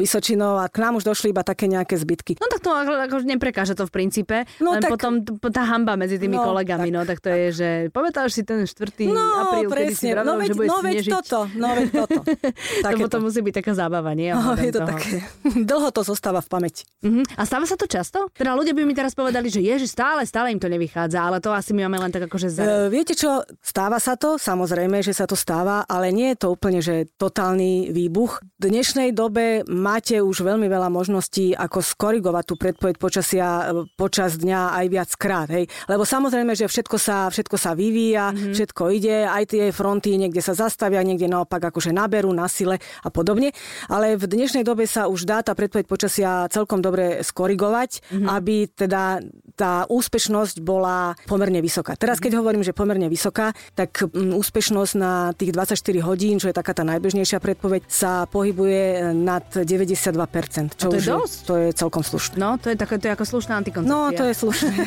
Vysočinou 0.00 0.56
a 0.56 0.72
k 0.72 0.80
nám 0.80 0.96
už 0.96 1.04
došli 1.04 1.36
iba 1.36 1.44
také 1.44 1.68
nejaké 1.68 2.00
zbytky. 2.00 2.40
No 2.40 2.48
tak 2.48 2.64
to 2.64 2.72
ako 2.72 3.20
neprekáže 3.20 3.76
to 3.76 3.84
v 3.84 3.92
princípe. 3.92 4.48
No, 4.64 4.72
len 4.72 4.80
tak, 4.80 4.96
potom 4.96 5.20
tá 5.52 5.68
hamba 5.68 6.00
medzi 6.00 6.16
tými 6.16 6.40
no, 6.40 6.48
kolegami. 6.48 6.88
Tak, 6.88 6.96
no 6.96 7.00
tak 7.04 7.18
to 7.20 7.28
je, 7.28 7.46
že 7.52 7.68
pamätáš 7.92 8.40
si 8.40 8.42
ten 8.48 8.64
4. 8.64 9.12
No, 9.12 9.20
apríl, 9.44 9.68
presne. 9.68 9.98
si 10.00 10.06
vravil, 10.08 10.28
no, 10.32 10.40
veď, 10.40 10.48
že 10.48 10.64
no, 10.64 10.76
veď 10.80 10.96
toto. 11.20 11.38
No 11.52 11.66
veď 11.76 11.88
toto. 11.92 12.20
to 12.84 12.96
potom 12.96 13.20
musí 13.28 13.40
byť 13.44 13.54
taká 13.60 13.72
zábava, 13.76 14.16
nie? 14.16 14.32
No, 14.32 14.56
je 14.56 14.72
to 14.72 14.80
toho. 14.80 14.88
také. 14.88 15.20
Dlho 15.68 15.88
to 15.92 16.00
zostáva 16.00 16.40
v 16.40 16.48
pamäti. 16.48 16.82
Uh-huh. 17.02 17.26
A 17.34 17.42
stáva 17.44 17.66
sa 17.66 17.73
to 17.76 17.90
často? 17.90 18.30
Teda 18.30 18.54
ľudia 18.54 18.72
by 18.72 18.82
mi 18.86 18.94
teraz 18.94 19.12
povedali, 19.12 19.50
že 19.50 19.58
je, 19.58 19.84
že 19.84 19.88
stále, 19.90 20.22
stále 20.22 20.54
im 20.54 20.60
to 20.62 20.70
nevychádza, 20.70 21.18
ale 21.18 21.42
to 21.42 21.50
asi 21.50 21.74
my 21.74 21.90
máme 21.90 22.06
len 22.06 22.12
tak 22.14 22.30
akože... 22.30 22.48
Za... 22.54 22.62
E, 22.62 22.72
viete 22.88 23.18
čo, 23.18 23.42
stáva 23.58 23.98
sa 23.98 24.14
to, 24.14 24.38
samozrejme, 24.38 25.02
že 25.02 25.10
sa 25.10 25.26
to 25.26 25.34
stáva, 25.34 25.82
ale 25.90 26.14
nie 26.14 26.32
je 26.34 26.38
to 26.46 26.48
úplne, 26.54 26.78
že 26.78 27.10
totálny 27.18 27.90
výbuch. 27.90 28.38
V 28.62 28.70
dnešnej 28.70 29.10
dobe 29.10 29.66
máte 29.66 30.22
už 30.22 30.46
veľmi 30.46 30.70
veľa 30.70 30.88
možností, 30.94 31.52
ako 31.58 31.82
skorigovať 31.82 32.44
tú 32.46 32.54
predpoveď 32.54 32.94
počasia 33.02 33.46
e, 33.48 33.62
počas 33.98 34.38
dňa 34.38 34.78
aj 34.78 34.86
viac 34.86 35.10
krát. 35.18 35.48
Hej? 35.50 35.66
Lebo 35.90 36.06
samozrejme, 36.06 36.54
že 36.54 36.70
všetko 36.70 36.96
sa, 36.96 37.26
všetko 37.28 37.56
sa 37.58 37.74
vyvíja, 37.74 38.30
mm-hmm. 38.30 38.54
všetko 38.54 38.82
ide, 38.94 39.26
aj 39.26 39.44
tie 39.50 39.64
fronty 39.74 40.14
niekde 40.14 40.38
sa 40.38 40.54
zastavia, 40.54 41.02
niekde 41.02 41.26
naopak 41.26 41.74
akože 41.74 41.90
naberú 41.90 42.30
na 42.30 42.46
sile 42.46 42.78
a 43.02 43.08
podobne. 43.10 43.50
Ale 43.90 44.14
v 44.14 44.30
dnešnej 44.30 44.62
dobe 44.62 44.86
sa 44.86 45.10
už 45.10 45.26
dá 45.26 45.42
tá 45.42 45.58
predpoveď 45.58 45.86
počasia 45.90 46.46
celkom 46.48 46.78
dobre 46.78 47.24
skorigovať 47.24 47.63
mm-hmm. 47.70 48.28
aby 48.28 48.68
teda 48.68 49.24
tá 49.54 49.86
úspešnosť 49.86 50.58
bola 50.60 51.14
pomerne 51.30 51.62
vysoká. 51.62 51.94
Teraz, 51.94 52.18
keď 52.18 52.42
hovorím, 52.42 52.66
že 52.66 52.74
pomerne 52.74 53.06
vysoká, 53.06 53.54
tak 53.78 54.02
mm, 54.02 54.34
úspešnosť 54.34 54.92
na 54.98 55.30
tých 55.30 55.54
24 55.54 55.78
hodín, 56.02 56.42
čo 56.42 56.50
je 56.50 56.54
taká 56.54 56.74
tá 56.74 56.82
najbežnejšia 56.82 57.38
predpoveď, 57.38 57.86
sa 57.86 58.26
pohybuje 58.26 59.14
nad 59.14 59.46
92%. 59.46 60.74
Čo 60.74 60.90
to 60.90 60.98
je 60.98 60.98
už 60.98 61.06
dosť? 61.06 61.38
Je, 61.38 61.46
to 61.46 61.54
je 61.56 61.68
celkom 61.78 62.02
slušné. 62.02 62.34
No, 62.34 62.58
to 62.58 62.74
je, 62.74 62.76
také, 62.76 62.98
to 62.98 63.06
je 63.06 63.12
ako 63.14 63.24
slušná 63.24 63.54
antikoncepcia. 63.62 63.94
No, 63.94 64.10
to 64.10 64.26
je 64.26 64.34
slušné. 64.34 64.74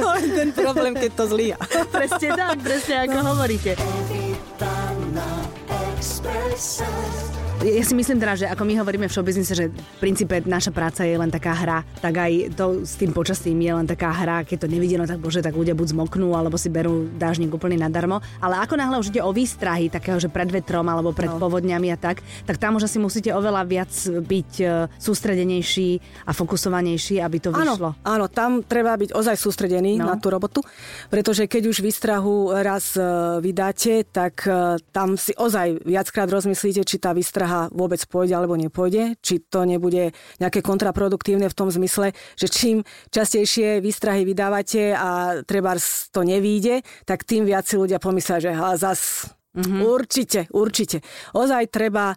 no, 0.00 0.08
ten 0.16 0.48
problém, 0.56 0.96
keď 0.96 1.10
to 1.12 1.24
zlíja. 1.28 1.60
presne 1.92 2.28
tak, 2.32 2.56
presne 2.64 3.04
ako 3.04 3.18
hovoríte. 3.36 3.76
Ja 7.62 7.86
si 7.86 7.94
myslím 7.94 8.18
teda, 8.18 8.34
že 8.34 8.46
ako 8.50 8.66
my 8.66 8.74
hovoríme 8.82 9.06
v 9.06 9.14
showbiznise, 9.14 9.54
že 9.54 9.70
v 9.70 9.98
princípe 10.02 10.34
naša 10.42 10.74
práca 10.74 11.06
je 11.06 11.14
len 11.14 11.30
taká 11.30 11.54
hra, 11.54 11.86
tak 12.02 12.18
aj 12.18 12.58
to 12.58 12.82
s 12.82 12.98
tým 12.98 13.14
počasím 13.14 13.54
je 13.62 13.70
len 13.70 13.86
taká 13.86 14.10
hra, 14.10 14.42
keď 14.42 14.66
to 14.66 14.68
nevidí, 14.68 14.98
no 14.98 15.06
tak 15.06 15.22
bože, 15.22 15.46
tak 15.46 15.54
ľudia 15.54 15.78
buď 15.78 15.94
zmoknú, 15.94 16.34
alebo 16.34 16.58
si 16.58 16.66
berú 16.66 17.06
dážnik 17.14 17.54
úplne 17.54 17.78
nadarmo. 17.78 18.18
Ale 18.42 18.58
ako 18.58 18.74
náhle 18.74 18.98
už 18.98 19.14
ide 19.14 19.22
o 19.22 19.30
výstrahy, 19.30 19.94
takého, 19.94 20.18
že 20.18 20.26
pred 20.26 20.50
vetrom 20.50 20.90
alebo 20.90 21.14
pred 21.14 21.30
no. 21.30 21.38
povodňami 21.38 21.94
a 21.94 21.98
tak, 22.02 22.26
tak 22.42 22.58
tam 22.58 22.82
už 22.82 22.90
asi 22.90 22.98
musíte 22.98 23.30
oveľa 23.30 23.62
viac 23.62 23.94
byť 24.10 24.50
e, 24.58 24.66
sústredenejší 24.98 26.02
a 26.26 26.34
fokusovanejší, 26.34 27.22
aby 27.22 27.38
to 27.38 27.54
vyšlo. 27.54 27.94
Áno, 28.02 28.26
áno 28.26 28.26
tam 28.26 28.66
treba 28.66 28.98
byť 28.98 29.14
ozaj 29.14 29.38
sústredený 29.38 30.02
no. 30.02 30.10
na 30.10 30.18
tú 30.18 30.34
robotu, 30.34 30.66
pretože 31.14 31.46
keď 31.46 31.70
už 31.70 31.78
výstrahu 31.78 32.58
raz 32.58 32.98
e, 32.98 33.06
vydáte, 33.38 34.02
tak 34.10 34.50
e, 34.50 34.82
tam 34.90 35.14
si 35.14 35.30
ozaj 35.38 35.86
viackrát 35.86 36.26
rozmyslíte, 36.26 36.82
či 36.82 36.98
tá 36.98 37.14
výstraha 37.14 37.51
vôbec 37.72 38.00
pôjde 38.06 38.34
alebo 38.36 38.54
nepôjde, 38.56 39.18
či 39.20 39.42
to 39.44 39.66
nebude 39.66 40.14
nejaké 40.40 40.60
kontraproduktívne 40.64 41.46
v 41.50 41.58
tom 41.58 41.68
zmysle, 41.68 42.14
že 42.38 42.46
čím 42.48 42.86
častejšie 43.10 43.82
výstrahy 43.82 44.22
vydávate 44.24 44.94
a 44.94 45.40
treba 45.44 45.76
to 46.12 46.20
nevíde, 46.22 46.80
tak 47.04 47.24
tým 47.26 47.44
viac 47.44 47.66
si 47.66 47.76
ľudia 47.76 47.98
pomyslia, 47.98 48.38
že 48.40 48.52
zas 48.78 49.28
Mm-hmm. 49.52 49.80
Určite, 49.84 50.40
určite. 50.48 51.04
Ozaj 51.36 51.68
treba 51.68 52.16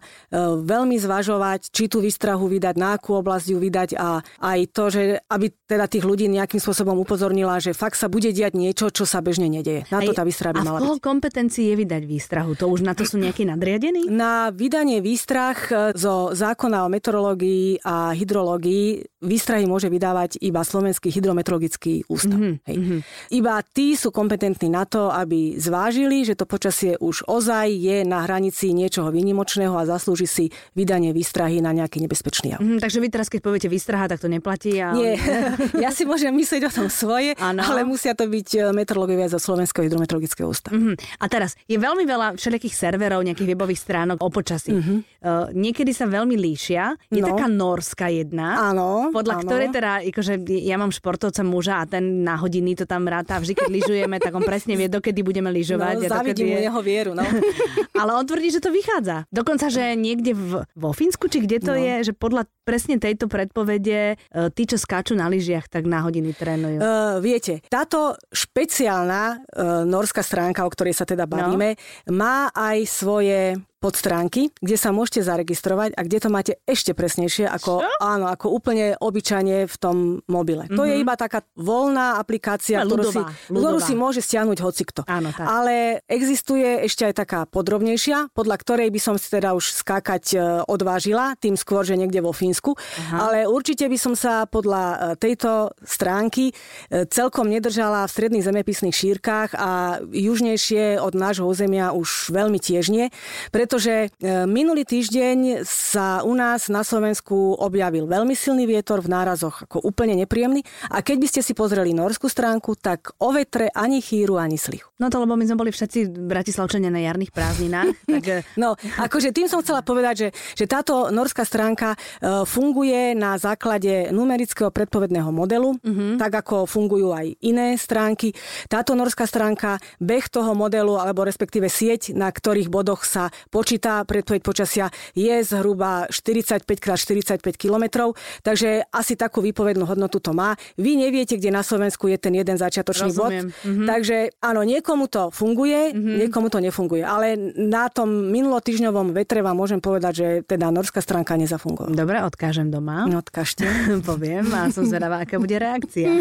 veľmi 0.64 0.96
zvažovať, 0.96 1.68
či 1.68 1.84
tú 1.84 2.00
výstrahu 2.00 2.48
vydať, 2.48 2.74
na 2.80 2.96
akú 2.96 3.20
oblasť 3.20 3.46
ju 3.52 3.58
vydať 3.60 3.90
a 4.00 4.24
aj 4.40 4.58
to, 4.72 4.84
že 4.88 5.02
aby 5.28 5.52
teda 5.68 5.84
tých 5.84 6.08
ľudí 6.08 6.32
nejakým 6.32 6.56
spôsobom 6.56 6.96
upozornila, 6.96 7.60
že 7.60 7.76
fakt 7.76 8.00
sa 8.00 8.08
bude 8.08 8.32
diať 8.32 8.56
niečo, 8.56 8.88
čo 8.88 9.04
sa 9.04 9.20
bežne 9.20 9.52
nedeje. 9.52 9.84
Na 9.92 10.00
to 10.00 10.16
tá 10.16 10.24
výstraha 10.24 10.56
by 10.56 10.64
mala. 10.64 10.78
A 10.80 10.96
v 10.96 11.04
kompetencii 11.04 11.72
je 11.72 11.74
vydať 11.76 12.02
výstrahu? 12.08 12.56
To 12.56 12.72
už 12.72 12.80
na 12.80 12.96
to 12.96 13.04
sú 13.04 13.20
nejakí 13.20 13.44
nadriadení? 13.44 14.08
Na 14.26 14.48
vydanie 14.48 15.04
výstrah 15.04 15.58
e, 15.68 15.92
zo 15.92 16.32
zákona 16.32 16.88
o 16.88 16.88
meteorológii 16.88 17.84
a 17.84 18.16
hydrológii 18.16 19.04
výstrahy 19.20 19.68
môže 19.68 19.92
vydávať 19.92 20.40
iba 20.40 20.64
Slovenský 20.64 21.12
hydrometeorologický 21.12 22.08
ústav. 22.08 22.38
Mm-hmm. 22.38 22.64
Hej. 22.64 22.76
Mm-hmm. 22.80 23.00
Iba 23.34 23.54
tí 23.66 23.98
sú 23.98 24.08
kompetentní 24.14 24.72
na 24.72 24.88
to, 24.88 25.10
aby 25.12 25.58
zvážili, 25.58 26.22
že 26.22 26.38
to 26.38 26.48
počasie 26.48 26.94
už 26.96 27.25
ozaj 27.26 27.68
je 27.70 27.96
na 28.06 28.24
hranici 28.24 28.72
niečoho 28.72 29.10
výnimočného 29.10 29.74
a 29.74 29.84
zaslúži 29.86 30.26
si 30.26 30.44
vydanie 30.72 31.10
výstrahy 31.10 31.58
na 31.60 31.74
nejaký 31.74 32.02
nebezpečný 32.02 32.56
jav. 32.56 32.60
Mm, 32.62 32.78
takže 32.78 32.98
vy 33.02 33.08
teraz, 33.10 33.26
keď 33.26 33.40
poviete 33.42 33.68
výstraha, 33.70 34.08
tak 34.10 34.22
to 34.22 34.30
neplatí? 34.30 34.78
A... 34.78 34.94
Nie, 34.94 35.18
ja 35.84 35.90
si 35.90 36.06
môžem 36.06 36.32
myslieť 36.34 36.62
o 36.66 36.72
tom 36.72 36.88
svoje, 36.88 37.34
ano. 37.38 37.62
ale 37.66 37.82
musia 37.82 38.14
to 38.14 38.26
byť 38.26 38.48
e, 38.54 38.60
meteorológovia 38.72 39.30
zo 39.30 39.38
Slovenského 39.38 39.86
hydrometeorologického 39.86 40.46
ústavu. 40.46 40.74
Mm-hmm. 40.78 41.22
A 41.22 41.24
teraz, 41.26 41.58
je 41.66 41.76
veľmi 41.76 42.06
veľa 42.06 42.38
všelijakých 42.38 42.74
serverov, 42.74 43.26
nejakých 43.26 43.52
webových 43.52 43.80
stránok 43.82 44.22
o 44.22 44.28
počasí. 44.30 44.72
Mm-hmm. 44.72 44.98
Uh, 45.26 45.50
niekedy 45.50 45.90
sa 45.90 46.06
veľmi 46.06 46.38
líšia. 46.38 46.94
Je 47.10 47.18
no. 47.18 47.34
taká 47.34 47.50
norská 47.50 48.06
jedna, 48.14 48.70
Áno, 48.70 49.10
podľa 49.10 49.42
áno. 49.42 49.48
ktorej 49.48 49.68
teda, 49.74 49.90
akože 50.06 50.34
ja 50.62 50.78
mám 50.78 50.94
športovca 50.94 51.42
muža 51.42 51.82
a 51.82 51.84
ten 51.88 52.22
na 52.22 52.38
hodiny 52.38 52.78
to 52.78 52.86
tam 52.86 53.08
ráta. 53.10 53.42
Vždy, 53.42 53.58
keď 53.58 53.68
lyžujeme, 53.68 54.16
tak 54.22 54.30
on 54.36 54.44
presne 54.46 54.78
vie, 54.78 54.86
dokedy 54.86 55.26
budeme 55.26 55.50
lyžovať. 55.50 56.06
No, 56.06 56.12
závidím 56.12 56.54
mu 56.54 56.58
jeho 56.62 56.80
vieru, 56.84 57.10
no. 57.16 57.24
Ale 58.00 58.12
on 58.12 58.28
tvrdí, 58.28 58.52
že 58.52 58.60
to 58.60 58.68
vychádza. 58.68 59.24
Dokonca, 59.32 59.72
že 59.72 59.96
niekde 59.96 60.36
v, 60.36 60.68
vo 60.76 60.90
Fínsku, 60.92 61.32
či 61.32 61.40
kde 61.40 61.58
to 61.64 61.72
no. 61.72 61.80
je, 61.80 61.94
že 62.08 62.12
podľa 62.12 62.44
presne 62.68 63.00
tejto 63.00 63.30
predpovede 63.30 64.00
e, 64.12 64.16
tí, 64.52 64.62
čo 64.68 64.76
skáču 64.76 65.16
na 65.16 65.32
lyžiach, 65.32 65.70
tak 65.72 65.88
na 65.88 66.04
hodiny 66.04 66.36
trénujú. 66.36 66.78
Uh, 66.82 67.22
viete, 67.22 67.62
táto 67.70 68.18
špeciálna 68.34 69.22
uh, 69.38 69.86
norská 69.86 70.20
stránka, 70.20 70.66
o 70.66 70.70
ktorej 70.70 70.98
sa 70.98 71.06
teda 71.06 71.24
bavíme, 71.24 71.78
no. 72.04 72.12
má 72.12 72.50
aj 72.52 72.78
svoje 72.90 73.56
podstránky, 73.86 74.50
kde 74.58 74.74
sa 74.74 74.90
môžete 74.90 75.22
zaregistrovať 75.22 75.94
a 75.94 76.02
kde 76.02 76.18
to 76.18 76.26
máte 76.26 76.52
ešte 76.66 76.90
presnejšie 76.90 77.46
ako, 77.46 77.86
áno, 78.02 78.26
ako 78.26 78.50
úplne 78.50 78.98
obyčajne 78.98 79.70
v 79.70 79.76
tom 79.78 80.18
mobile. 80.26 80.66
Mm-hmm. 80.66 80.74
To 80.74 80.82
je 80.82 80.94
mhm. 80.98 81.02
iba 81.06 81.14
taká 81.14 81.46
voľná 81.54 82.18
aplikácia, 82.18 82.82
ľudová, 82.82 82.90
ktorú, 82.90 83.06
si, 83.14 83.20
ľudová. 83.22 83.62
ktorú 83.62 83.78
si 83.78 83.94
môže 83.94 84.20
stiahnuť 84.26 84.58
hocikto. 84.58 85.00
Áno, 85.06 85.30
tak. 85.30 85.46
Ale 85.46 86.02
existuje 86.10 86.82
ešte 86.82 87.06
aj 87.06 87.14
taká 87.22 87.40
podrobnejšia, 87.46 88.34
podľa 88.34 88.56
ktorej 88.58 88.88
by 88.90 88.98
som 88.98 89.14
si 89.14 89.30
teda 89.30 89.54
už 89.54 89.70
skákať 89.70 90.24
e, 90.34 90.38
odvážila, 90.66 91.38
tým 91.38 91.54
skôr, 91.54 91.86
že 91.86 91.94
niekde 91.94 92.18
vo 92.18 92.34
Fínsku. 92.34 92.74
Aha. 92.74 93.30
Ale 93.30 93.38
určite 93.46 93.86
by 93.86 93.98
som 94.00 94.18
sa 94.18 94.50
podľa 94.50 94.82
e, 94.82 94.96
tejto 95.20 95.70
stránky 95.86 96.50
e, 96.50 97.06
celkom 97.06 97.46
nedržala 97.46 98.02
v 98.08 98.14
stredných 98.18 98.46
zemepisných 98.46 98.96
šírkach 98.96 99.54
a 99.54 100.02
južnejšie 100.10 100.98
od 100.98 101.14
nášho 101.14 101.46
územia 101.46 101.94
už 101.94 102.34
veľmi 102.34 102.58
tiež 102.58 102.90
nie. 102.90 103.12
Pre 103.54 103.62
pretože 103.76 104.08
e, 104.24 104.48
minulý 104.48 104.88
týždeň 104.88 105.60
sa 105.68 106.24
u 106.24 106.32
nás 106.32 106.72
na 106.72 106.80
Slovensku 106.80 107.60
objavil 107.60 108.08
veľmi 108.08 108.32
silný 108.32 108.64
vietor 108.64 109.04
v 109.04 109.12
nárazoch, 109.12 109.68
ako 109.68 109.84
úplne 109.84 110.16
nepríjemný. 110.16 110.64
A 110.88 111.04
keď 111.04 111.16
by 111.20 111.26
ste 111.28 111.40
si 111.44 111.52
pozreli 111.52 111.92
norskú 111.92 112.24
stránku, 112.24 112.72
tak 112.80 113.12
o 113.20 113.36
vetre 113.36 113.68
ani 113.76 114.00
chýru, 114.00 114.40
ani 114.40 114.56
slichu. 114.56 114.88
No 114.96 115.12
to 115.12 115.20
lebo 115.20 115.36
my 115.36 115.44
sme 115.44 115.60
boli 115.60 115.76
všetci 115.76 116.08
bratislavčania 116.08 116.88
na 116.88 117.04
jarných 117.04 117.36
prázdninách. 117.36 117.92
tak... 118.16 118.24
E, 118.24 118.36
no, 118.56 118.80
akože 118.80 119.36
tým 119.36 119.44
som 119.44 119.60
chcela 119.60 119.84
povedať, 119.84 120.14
že, 120.16 120.28
že 120.56 120.64
táto 120.64 121.12
norská 121.12 121.44
stránka 121.44 121.92
e, 121.92 122.48
funguje 122.48 123.12
na 123.12 123.36
základe 123.36 124.08
numerického 124.08 124.72
predpovedného 124.72 125.28
modelu, 125.36 125.76
uh-huh. 125.76 126.16
tak 126.16 126.32
ako 126.32 126.64
fungujú 126.64 127.12
aj 127.12 127.28
iné 127.44 127.76
stránky. 127.76 128.32
Táto 128.72 128.96
norská 128.96 129.28
stránka, 129.28 129.76
beh 130.00 130.32
toho 130.32 130.56
modelu, 130.56 130.96
alebo 130.96 131.28
respektíve 131.28 131.68
sieť, 131.68 132.16
na 132.16 132.32
ktorých 132.32 132.72
bodoch 132.72 133.04
sa 133.04 133.28
počíta 133.52 133.65
predpoveď 134.06 134.42
počasia 134.46 134.86
je 135.18 135.42
zhruba 135.42 136.06
45 136.08 136.62
x 136.62 136.86
45 137.02 137.42
km, 137.58 138.14
takže 138.46 138.86
asi 138.92 139.18
takú 139.18 139.42
výpovednú 139.42 139.82
hodnotu 139.88 140.22
to 140.22 140.30
má. 140.30 140.54
Vy 140.78 141.00
neviete, 141.00 141.40
kde 141.40 141.50
na 141.50 141.66
Slovensku 141.66 142.06
je 142.06 142.18
ten 142.20 142.34
jeden 142.36 142.54
začiatočný 142.54 143.10
Rozumiem. 143.10 143.46
bod. 143.48 143.64
Mm-hmm. 143.64 143.86
Takže 143.86 144.16
áno, 144.42 144.60
niekomu 144.66 145.08
to 145.08 145.32
funguje, 145.32 145.94
mm-hmm. 145.94 146.16
niekomu 146.26 146.46
to 146.52 146.58
nefunguje. 146.60 147.02
Ale 147.06 147.38
na 147.56 147.88
tom 147.88 148.10
minulotýžňovom 148.30 149.16
vetre 149.16 149.40
vám 149.40 149.56
môžem 149.56 149.80
povedať, 149.80 150.12
že 150.12 150.28
teda 150.44 150.68
norská 150.68 151.00
stránka 151.00 151.38
nezafungovala. 151.40 151.96
Dobre, 151.96 152.16
odkážem 152.20 152.68
doma. 152.68 153.08
No, 153.08 153.22
odkážte. 153.22 153.64
Poviem 154.10 154.50
a 154.52 154.68
som 154.68 154.84
zvedavá, 154.84 155.24
aká 155.24 155.40
bude 155.40 155.56
reakcia. 155.56 156.20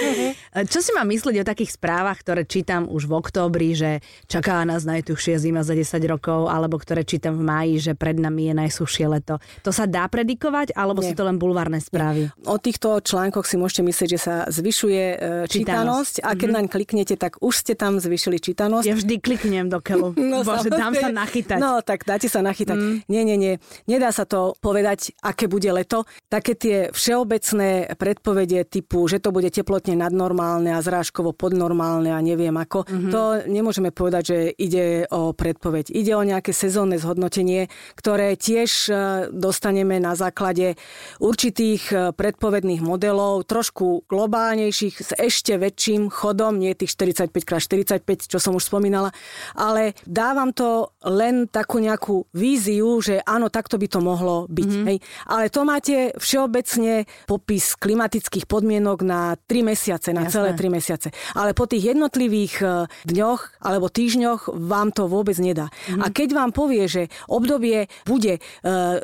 Čo 0.72 0.78
si 0.80 0.90
mám 0.96 1.10
myslieť 1.10 1.42
o 1.42 1.48
takých 1.48 1.76
správach, 1.76 2.22
ktoré 2.22 2.46
čítam 2.46 2.86
už 2.86 3.10
v 3.10 3.12
októbri, 3.18 3.74
že 3.74 4.00
čaká 4.30 4.62
nás 4.62 4.86
najtuchšia 4.86 5.36
zima 5.42 5.66
za 5.66 5.74
10 5.76 5.98
rokov, 6.06 6.48
ale 6.48 6.69
alebo 6.70 6.78
ktoré 6.78 7.02
čítam 7.02 7.34
v 7.34 7.42
máji, 7.42 7.74
že 7.82 7.92
pred 7.98 8.14
nami 8.14 8.46
je 8.46 8.54
najsušie 8.54 9.10
leto. 9.10 9.42
To 9.66 9.74
sa 9.74 9.90
dá 9.90 10.06
predikovať, 10.06 10.70
alebo 10.78 11.02
Nie. 11.02 11.10
sú 11.10 11.18
to 11.18 11.26
len 11.26 11.34
bulvárne 11.34 11.82
správy? 11.82 12.30
O 12.46 12.62
týchto 12.62 13.02
článkoch 13.02 13.42
si 13.42 13.58
môžete 13.58 13.82
myslieť, 13.82 14.08
že 14.14 14.20
sa 14.22 14.34
zvyšuje 14.46 15.02
e, 15.02 15.16
čítanosť 15.50 16.22
a 16.22 16.38
keď 16.38 16.46
mm-hmm. 16.46 16.54
naň 16.62 16.66
kliknete, 16.70 17.14
tak 17.18 17.42
už 17.42 17.58
ste 17.58 17.74
tam 17.74 17.98
zvyšili 17.98 18.38
čítanosť. 18.38 18.86
Ja 18.86 18.94
vždy 18.94 19.18
kliknem 19.18 19.66
do 19.66 19.82
keľu. 19.82 20.14
No, 20.30 20.46
Bože, 20.46 20.70
dám 20.70 20.94
sa 20.94 21.10
nachytať. 21.10 21.58
No, 21.58 21.82
tak 21.82 22.06
dáte 22.06 22.30
sa 22.30 22.38
nachytať. 22.38 22.78
Mm. 22.78 22.96
Nie, 23.10 23.22
nie, 23.26 23.34
nie. 23.34 23.54
Nedá 23.90 24.14
sa 24.14 24.22
to 24.22 24.54
povedať, 24.62 25.10
aké 25.26 25.50
bude 25.50 25.66
leto. 25.74 26.06
Také 26.30 26.54
tie 26.54 26.76
všeobecné 26.94 27.98
predpovede 27.98 28.62
typu, 28.70 29.10
že 29.10 29.18
to 29.18 29.34
bude 29.34 29.50
teplotne 29.50 29.98
nadnormálne 29.98 30.70
a 30.70 30.78
zrážkovo 30.78 31.34
podnormálne 31.34 32.14
a 32.14 32.20
neviem 32.22 32.54
ako, 32.54 32.86
mm-hmm. 32.86 33.10
to 33.10 33.22
nemôžeme 33.50 33.90
povedať, 33.90 34.22
že 34.22 34.38
ide 34.54 34.84
o 35.10 35.32
predpoveď. 35.34 35.90
Ide 35.90 36.12
o 36.14 36.22
nejaké 36.22 36.52
sezónne 36.60 37.00
zhodnotenie, 37.00 37.72
ktoré 37.96 38.36
tiež 38.36 38.70
e, 38.86 38.92
dostaneme 39.32 39.96
na 39.96 40.12
základe 40.12 40.76
určitých 41.16 41.82
e, 41.88 41.94
predpovedných 42.12 42.84
modelov, 42.84 43.48
trošku 43.48 44.04
globálnejších, 44.04 44.94
s 45.00 45.10
ešte 45.16 45.56
väčším 45.56 46.12
chodom, 46.12 46.60
nie 46.60 46.76
tých 46.76 46.92
45x45, 46.92 48.28
čo 48.28 48.36
som 48.36 48.52
už 48.52 48.68
spomínala, 48.68 49.08
ale 49.56 49.96
dávam 50.04 50.52
to 50.52 50.92
len 51.08 51.48
takú 51.48 51.80
nejakú 51.80 52.28
víziu, 52.36 53.00
že 53.00 53.24
áno, 53.24 53.48
takto 53.48 53.80
by 53.80 53.86
to 53.88 54.00
mohlo 54.04 54.44
byť. 54.50 54.70
Mm-hmm. 54.70 54.88
Hej. 54.90 54.98
Ale 55.30 55.44
to 55.48 55.60
máte 55.64 55.96
všeobecne 56.18 57.08
popis 57.24 57.78
klimatických 57.78 58.44
podmienok 58.44 58.98
na 59.06 59.38
3 59.38 59.64
mesiace, 59.64 60.12
na 60.12 60.26
Jasné. 60.26 60.34
celé 60.34 60.48
3 60.58 60.76
mesiace. 60.76 61.08
Ale 61.38 61.54
po 61.54 61.64
tých 61.64 61.94
jednotlivých 61.94 62.54
e, 62.60 62.66
dňoch 63.06 63.62
alebo 63.62 63.86
týždňoch 63.88 64.50
vám 64.52 64.90
to 64.90 65.06
vôbec 65.06 65.38
nedá. 65.38 65.70
Mm-hmm. 65.70 66.02
A 66.02 66.06
keď 66.10 66.28
vám 66.34 66.49
vám 66.50 66.52
povie, 66.52 66.90
že 66.90 67.02
obdobie 67.30 67.86
bude 68.02 68.36
e, 68.36 68.40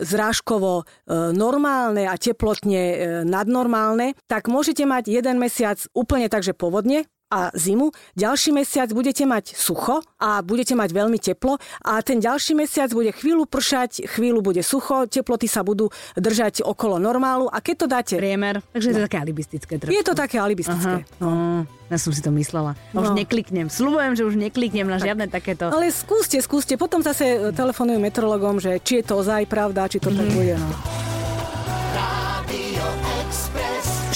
zrážkovo 0.03 0.83
e, 0.83 0.85
normálne 1.31 2.11
a 2.11 2.19
teplotne 2.19 2.83
e, 2.83 2.97
nadnormálne, 3.23 4.19
tak 4.27 4.51
môžete 4.51 4.83
mať 4.83 5.07
jeden 5.23 5.39
mesiac 5.39 5.79
úplne 5.95 6.27
tak, 6.27 6.43
že 6.43 6.59
povodne, 6.59 7.07
a 7.27 7.51
zimu, 7.51 7.91
ďalší 8.15 8.55
mesiac 8.55 8.87
budete 8.95 9.27
mať 9.27 9.59
sucho 9.59 9.99
a 10.23 10.39
budete 10.47 10.79
mať 10.79 10.91
veľmi 10.95 11.19
teplo 11.19 11.59
a 11.83 11.99
ten 11.99 12.23
ďalší 12.23 12.55
mesiac 12.55 12.87
bude 12.95 13.11
chvíľu 13.11 13.51
pršať, 13.51 14.07
chvíľu 14.07 14.47
bude 14.47 14.63
sucho, 14.63 15.11
teploty 15.11 15.51
sa 15.51 15.67
budú 15.67 15.91
držať 16.15 16.63
okolo 16.63 17.03
normálu 17.03 17.51
a 17.51 17.59
keď 17.59 17.75
to 17.75 17.87
dáte... 17.91 18.15
Priemer, 18.15 18.63
takže 18.71 18.89
no. 18.89 18.91
je 18.91 18.95
to 18.95 19.05
také 19.11 19.19
alibistické. 19.19 19.73
Trošku. 19.83 19.95
Je 19.95 20.03
to 20.07 20.15
také 20.15 20.37
alibistické. 20.39 21.03
Aha. 21.03 21.19
No. 21.19 21.27
Mm, 21.27 21.63
ja 21.91 21.99
som 21.99 22.11
si 22.15 22.23
to 22.23 22.31
myslela. 22.31 22.79
No. 22.95 23.03
Už 23.03 23.19
nekliknem. 23.19 23.67
Slubujem, 23.71 24.15
že 24.15 24.23
už 24.23 24.39
nekliknem 24.39 24.87
na 24.87 25.03
tak. 25.03 25.11
žiadne 25.11 25.27
takéto. 25.27 25.71
Ale 25.71 25.91
skúste, 25.91 26.39
skúste. 26.39 26.79
Potom 26.79 27.03
zase 27.03 27.51
telefonujú 27.55 27.99
meteorologom, 27.99 28.63
že 28.63 28.79
či 28.83 29.03
je 29.03 29.05
to 29.07 29.19
ozaj 29.23 29.47
pravda, 29.51 29.91
či 29.91 29.99
to 29.99 30.15
mm-hmm. 30.15 30.19
tak 30.19 30.27
mhm. 30.31 30.37
bude. 30.39 30.55
No. 30.59 31.16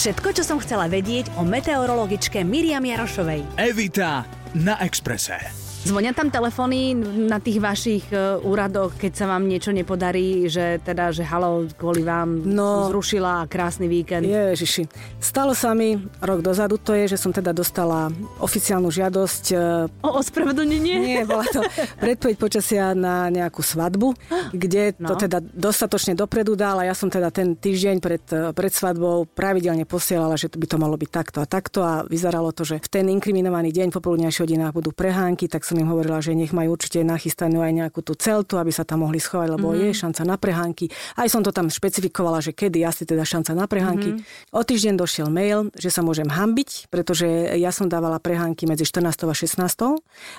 Všetko, 0.01 0.33
čo 0.33 0.41
som 0.49 0.57
chcela 0.65 0.89
vedieť 0.89 1.37
o 1.37 1.45
meteorologičke 1.45 2.41
Miriam 2.41 2.81
Jarošovej. 2.81 3.61
Evita 3.61 4.25
na 4.57 4.81
Exprese. 4.81 5.70
Zvonia 5.81 6.13
tam 6.13 6.29
telefóny 6.29 6.93
na 7.25 7.41
tých 7.41 7.57
vašich 7.57 8.05
uh, 8.13 8.37
úradoch, 8.45 8.93
keď 9.01 9.13
sa 9.17 9.25
vám 9.25 9.49
niečo 9.49 9.73
nepodarí, 9.73 10.45
že 10.45 10.77
teda, 10.85 11.09
že 11.09 11.25
halo, 11.25 11.65
kvôli 11.73 12.05
vám 12.05 12.45
no, 12.45 12.93
zrušila 12.93 13.49
krásny 13.49 13.89
víkend. 13.89 14.29
Ježiši. 14.29 14.85
Stalo 15.25 15.57
sa 15.57 15.73
mi 15.73 15.97
rok 16.21 16.45
dozadu, 16.45 16.77
to 16.77 16.93
je, 16.93 17.17
že 17.17 17.17
som 17.17 17.33
teda 17.33 17.57
dostala 17.57 18.13
oficiálnu 18.45 18.93
žiadosť. 18.93 19.45
Uh, 19.57 20.05
o 20.05 20.21
ospravedlnenie? 20.21 20.97
Nie, 21.01 21.21
bola 21.25 21.49
to 21.49 21.65
predpoveď 21.97 22.37
počasia 22.37 22.93
na 22.93 23.33
nejakú 23.33 23.65
svadbu, 23.65 24.13
kde 24.53 24.93
no. 25.01 25.17
to 25.17 25.25
teda 25.25 25.41
dostatočne 25.41 26.13
dopredu 26.13 26.61
dal 26.61 26.85
a 26.85 26.93
ja 26.93 26.93
som 26.93 27.09
teda 27.09 27.33
ten 27.33 27.57
týždeň 27.57 27.97
pred, 28.05 28.25
e, 28.29 28.53
pred 28.53 28.73
svadbou 28.73 29.25
pravidelne 29.25 29.89
posielala, 29.89 30.37
že 30.37 30.53
by 30.53 30.67
to 30.69 30.77
malo 30.77 31.01
byť 31.01 31.11
takto 31.11 31.39
a 31.41 31.47
takto 31.49 31.81
a 31.81 32.05
vyzeralo 32.05 32.53
to, 32.53 32.69
že 32.69 32.85
v 32.85 32.89
ten 32.91 33.07
inkriminovaný 33.09 33.73
deň 33.73 33.89
popoludnejších 33.95 34.45
hodinách 34.45 34.77
budú 34.77 34.91
prehánky, 34.93 35.49
tak 35.49 35.70
som 35.71 35.79
im 35.79 35.87
hovorila, 35.87 36.19
že 36.19 36.35
nech 36.35 36.51
majú 36.51 36.75
určite 36.75 37.07
nachystanú 37.07 37.63
aj 37.63 37.71
nejakú 37.71 38.03
tú 38.03 38.19
celtu, 38.19 38.59
aby 38.59 38.75
sa 38.75 38.83
tam 38.83 39.07
mohli 39.07 39.23
schovať, 39.23 39.55
lebo 39.55 39.71
mm-hmm. 39.71 39.87
je 39.87 40.01
šanca 40.03 40.23
na 40.27 40.37
prehánky. 40.37 40.91
Aj 41.15 41.31
som 41.31 41.47
to 41.47 41.55
tam 41.55 41.71
špecifikovala, 41.71 42.43
že 42.43 42.51
kedy 42.51 42.83
asi 42.83 43.07
teda 43.07 43.23
šanca 43.23 43.55
na 43.55 43.71
prehánky. 43.71 44.19
Mm-hmm. 44.19 44.51
O 44.51 44.67
týždeň 44.67 44.95
došiel 44.99 45.31
mail, 45.31 45.71
že 45.79 45.95
sa 45.95 46.03
môžem 46.03 46.27
hambiť, 46.27 46.91
pretože 46.91 47.27
ja 47.55 47.71
som 47.71 47.87
dávala 47.87 48.19
prehánky 48.19 48.67
medzi 48.67 48.83
14. 48.83 49.31
a 49.31 49.35
16. 49.35 49.63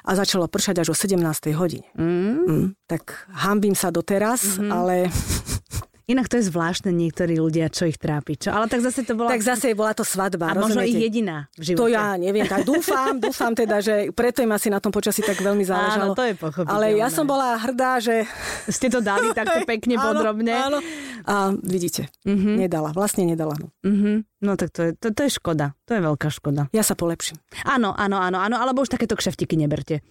a 0.04 0.12
začalo 0.12 0.52
pršať 0.52 0.84
až 0.84 0.92
o 0.92 0.96
17. 0.96 1.16
hodine. 1.56 1.88
Mm-hmm. 1.96 2.50
Mm, 2.52 2.68
tak 2.92 3.32
hambím 3.32 3.74
sa 3.78 3.88
doteraz, 3.88 4.60
mm-hmm. 4.60 4.70
ale 4.70 5.08
Inak 6.12 6.28
to 6.28 6.36
je 6.36 6.52
zvláštne 6.52 6.92
niektorí 6.92 7.40
ľudia, 7.40 7.72
čo 7.72 7.88
ich 7.88 7.96
trápi. 7.96 8.36
Čo? 8.36 8.52
Ale 8.52 8.68
tak 8.68 8.84
zase 8.84 9.08
to 9.08 9.16
bola... 9.16 9.32
Tak 9.32 9.40
zase 9.48 9.72
bola 9.72 9.96
to 9.96 10.04
svadba. 10.04 10.52
A 10.52 10.60
možno 10.60 10.84
ich 10.84 11.00
jediná 11.00 11.48
v 11.56 11.72
živote. 11.72 11.80
To 11.80 11.88
ja 11.88 12.20
neviem. 12.20 12.44
Tak 12.44 12.68
dúfam, 12.68 13.16
dúfam 13.16 13.56
teda, 13.56 13.80
že 13.80 14.12
preto 14.12 14.44
im 14.44 14.52
asi 14.52 14.68
na 14.68 14.84
tom 14.84 14.92
počasí 14.92 15.24
tak 15.24 15.40
veľmi 15.40 15.64
záležalo. 15.64 16.12
Áno, 16.12 16.20
to 16.20 16.28
je 16.28 16.36
pochopiteľné. 16.36 16.76
Ale 16.76 17.00
ja 17.00 17.08
som 17.08 17.24
bola 17.24 17.56
hrdá, 17.56 18.04
že... 18.04 18.28
Ste 18.68 18.92
to 18.92 19.00
dali 19.00 19.32
takto 19.32 19.64
pekne 19.72 19.96
áno, 19.96 20.04
podrobne. 20.12 20.52
Áno. 20.52 20.78
A 21.28 21.54
vidíte, 21.62 22.10
mm-hmm. 22.26 22.56
nedala. 22.62 22.92
Vlastne 22.92 23.28
nedala. 23.28 23.56
Mm-hmm. 23.86 24.32
No 24.42 24.58
tak 24.58 24.74
to 24.74 24.90
je, 24.90 24.92
to, 24.98 25.14
to 25.14 25.22
je 25.30 25.38
škoda. 25.38 25.78
To 25.86 25.94
je 25.94 26.02
veľká 26.02 26.34
škoda. 26.34 26.66
Ja 26.74 26.82
sa 26.82 26.98
polepším. 26.98 27.38
Áno, 27.62 27.94
áno, 27.94 28.18
áno, 28.18 28.42
áno, 28.42 28.56
alebo 28.58 28.82
už 28.82 28.90
takéto 28.90 29.14
kšeftiky 29.14 29.54
neberte. 29.54 30.02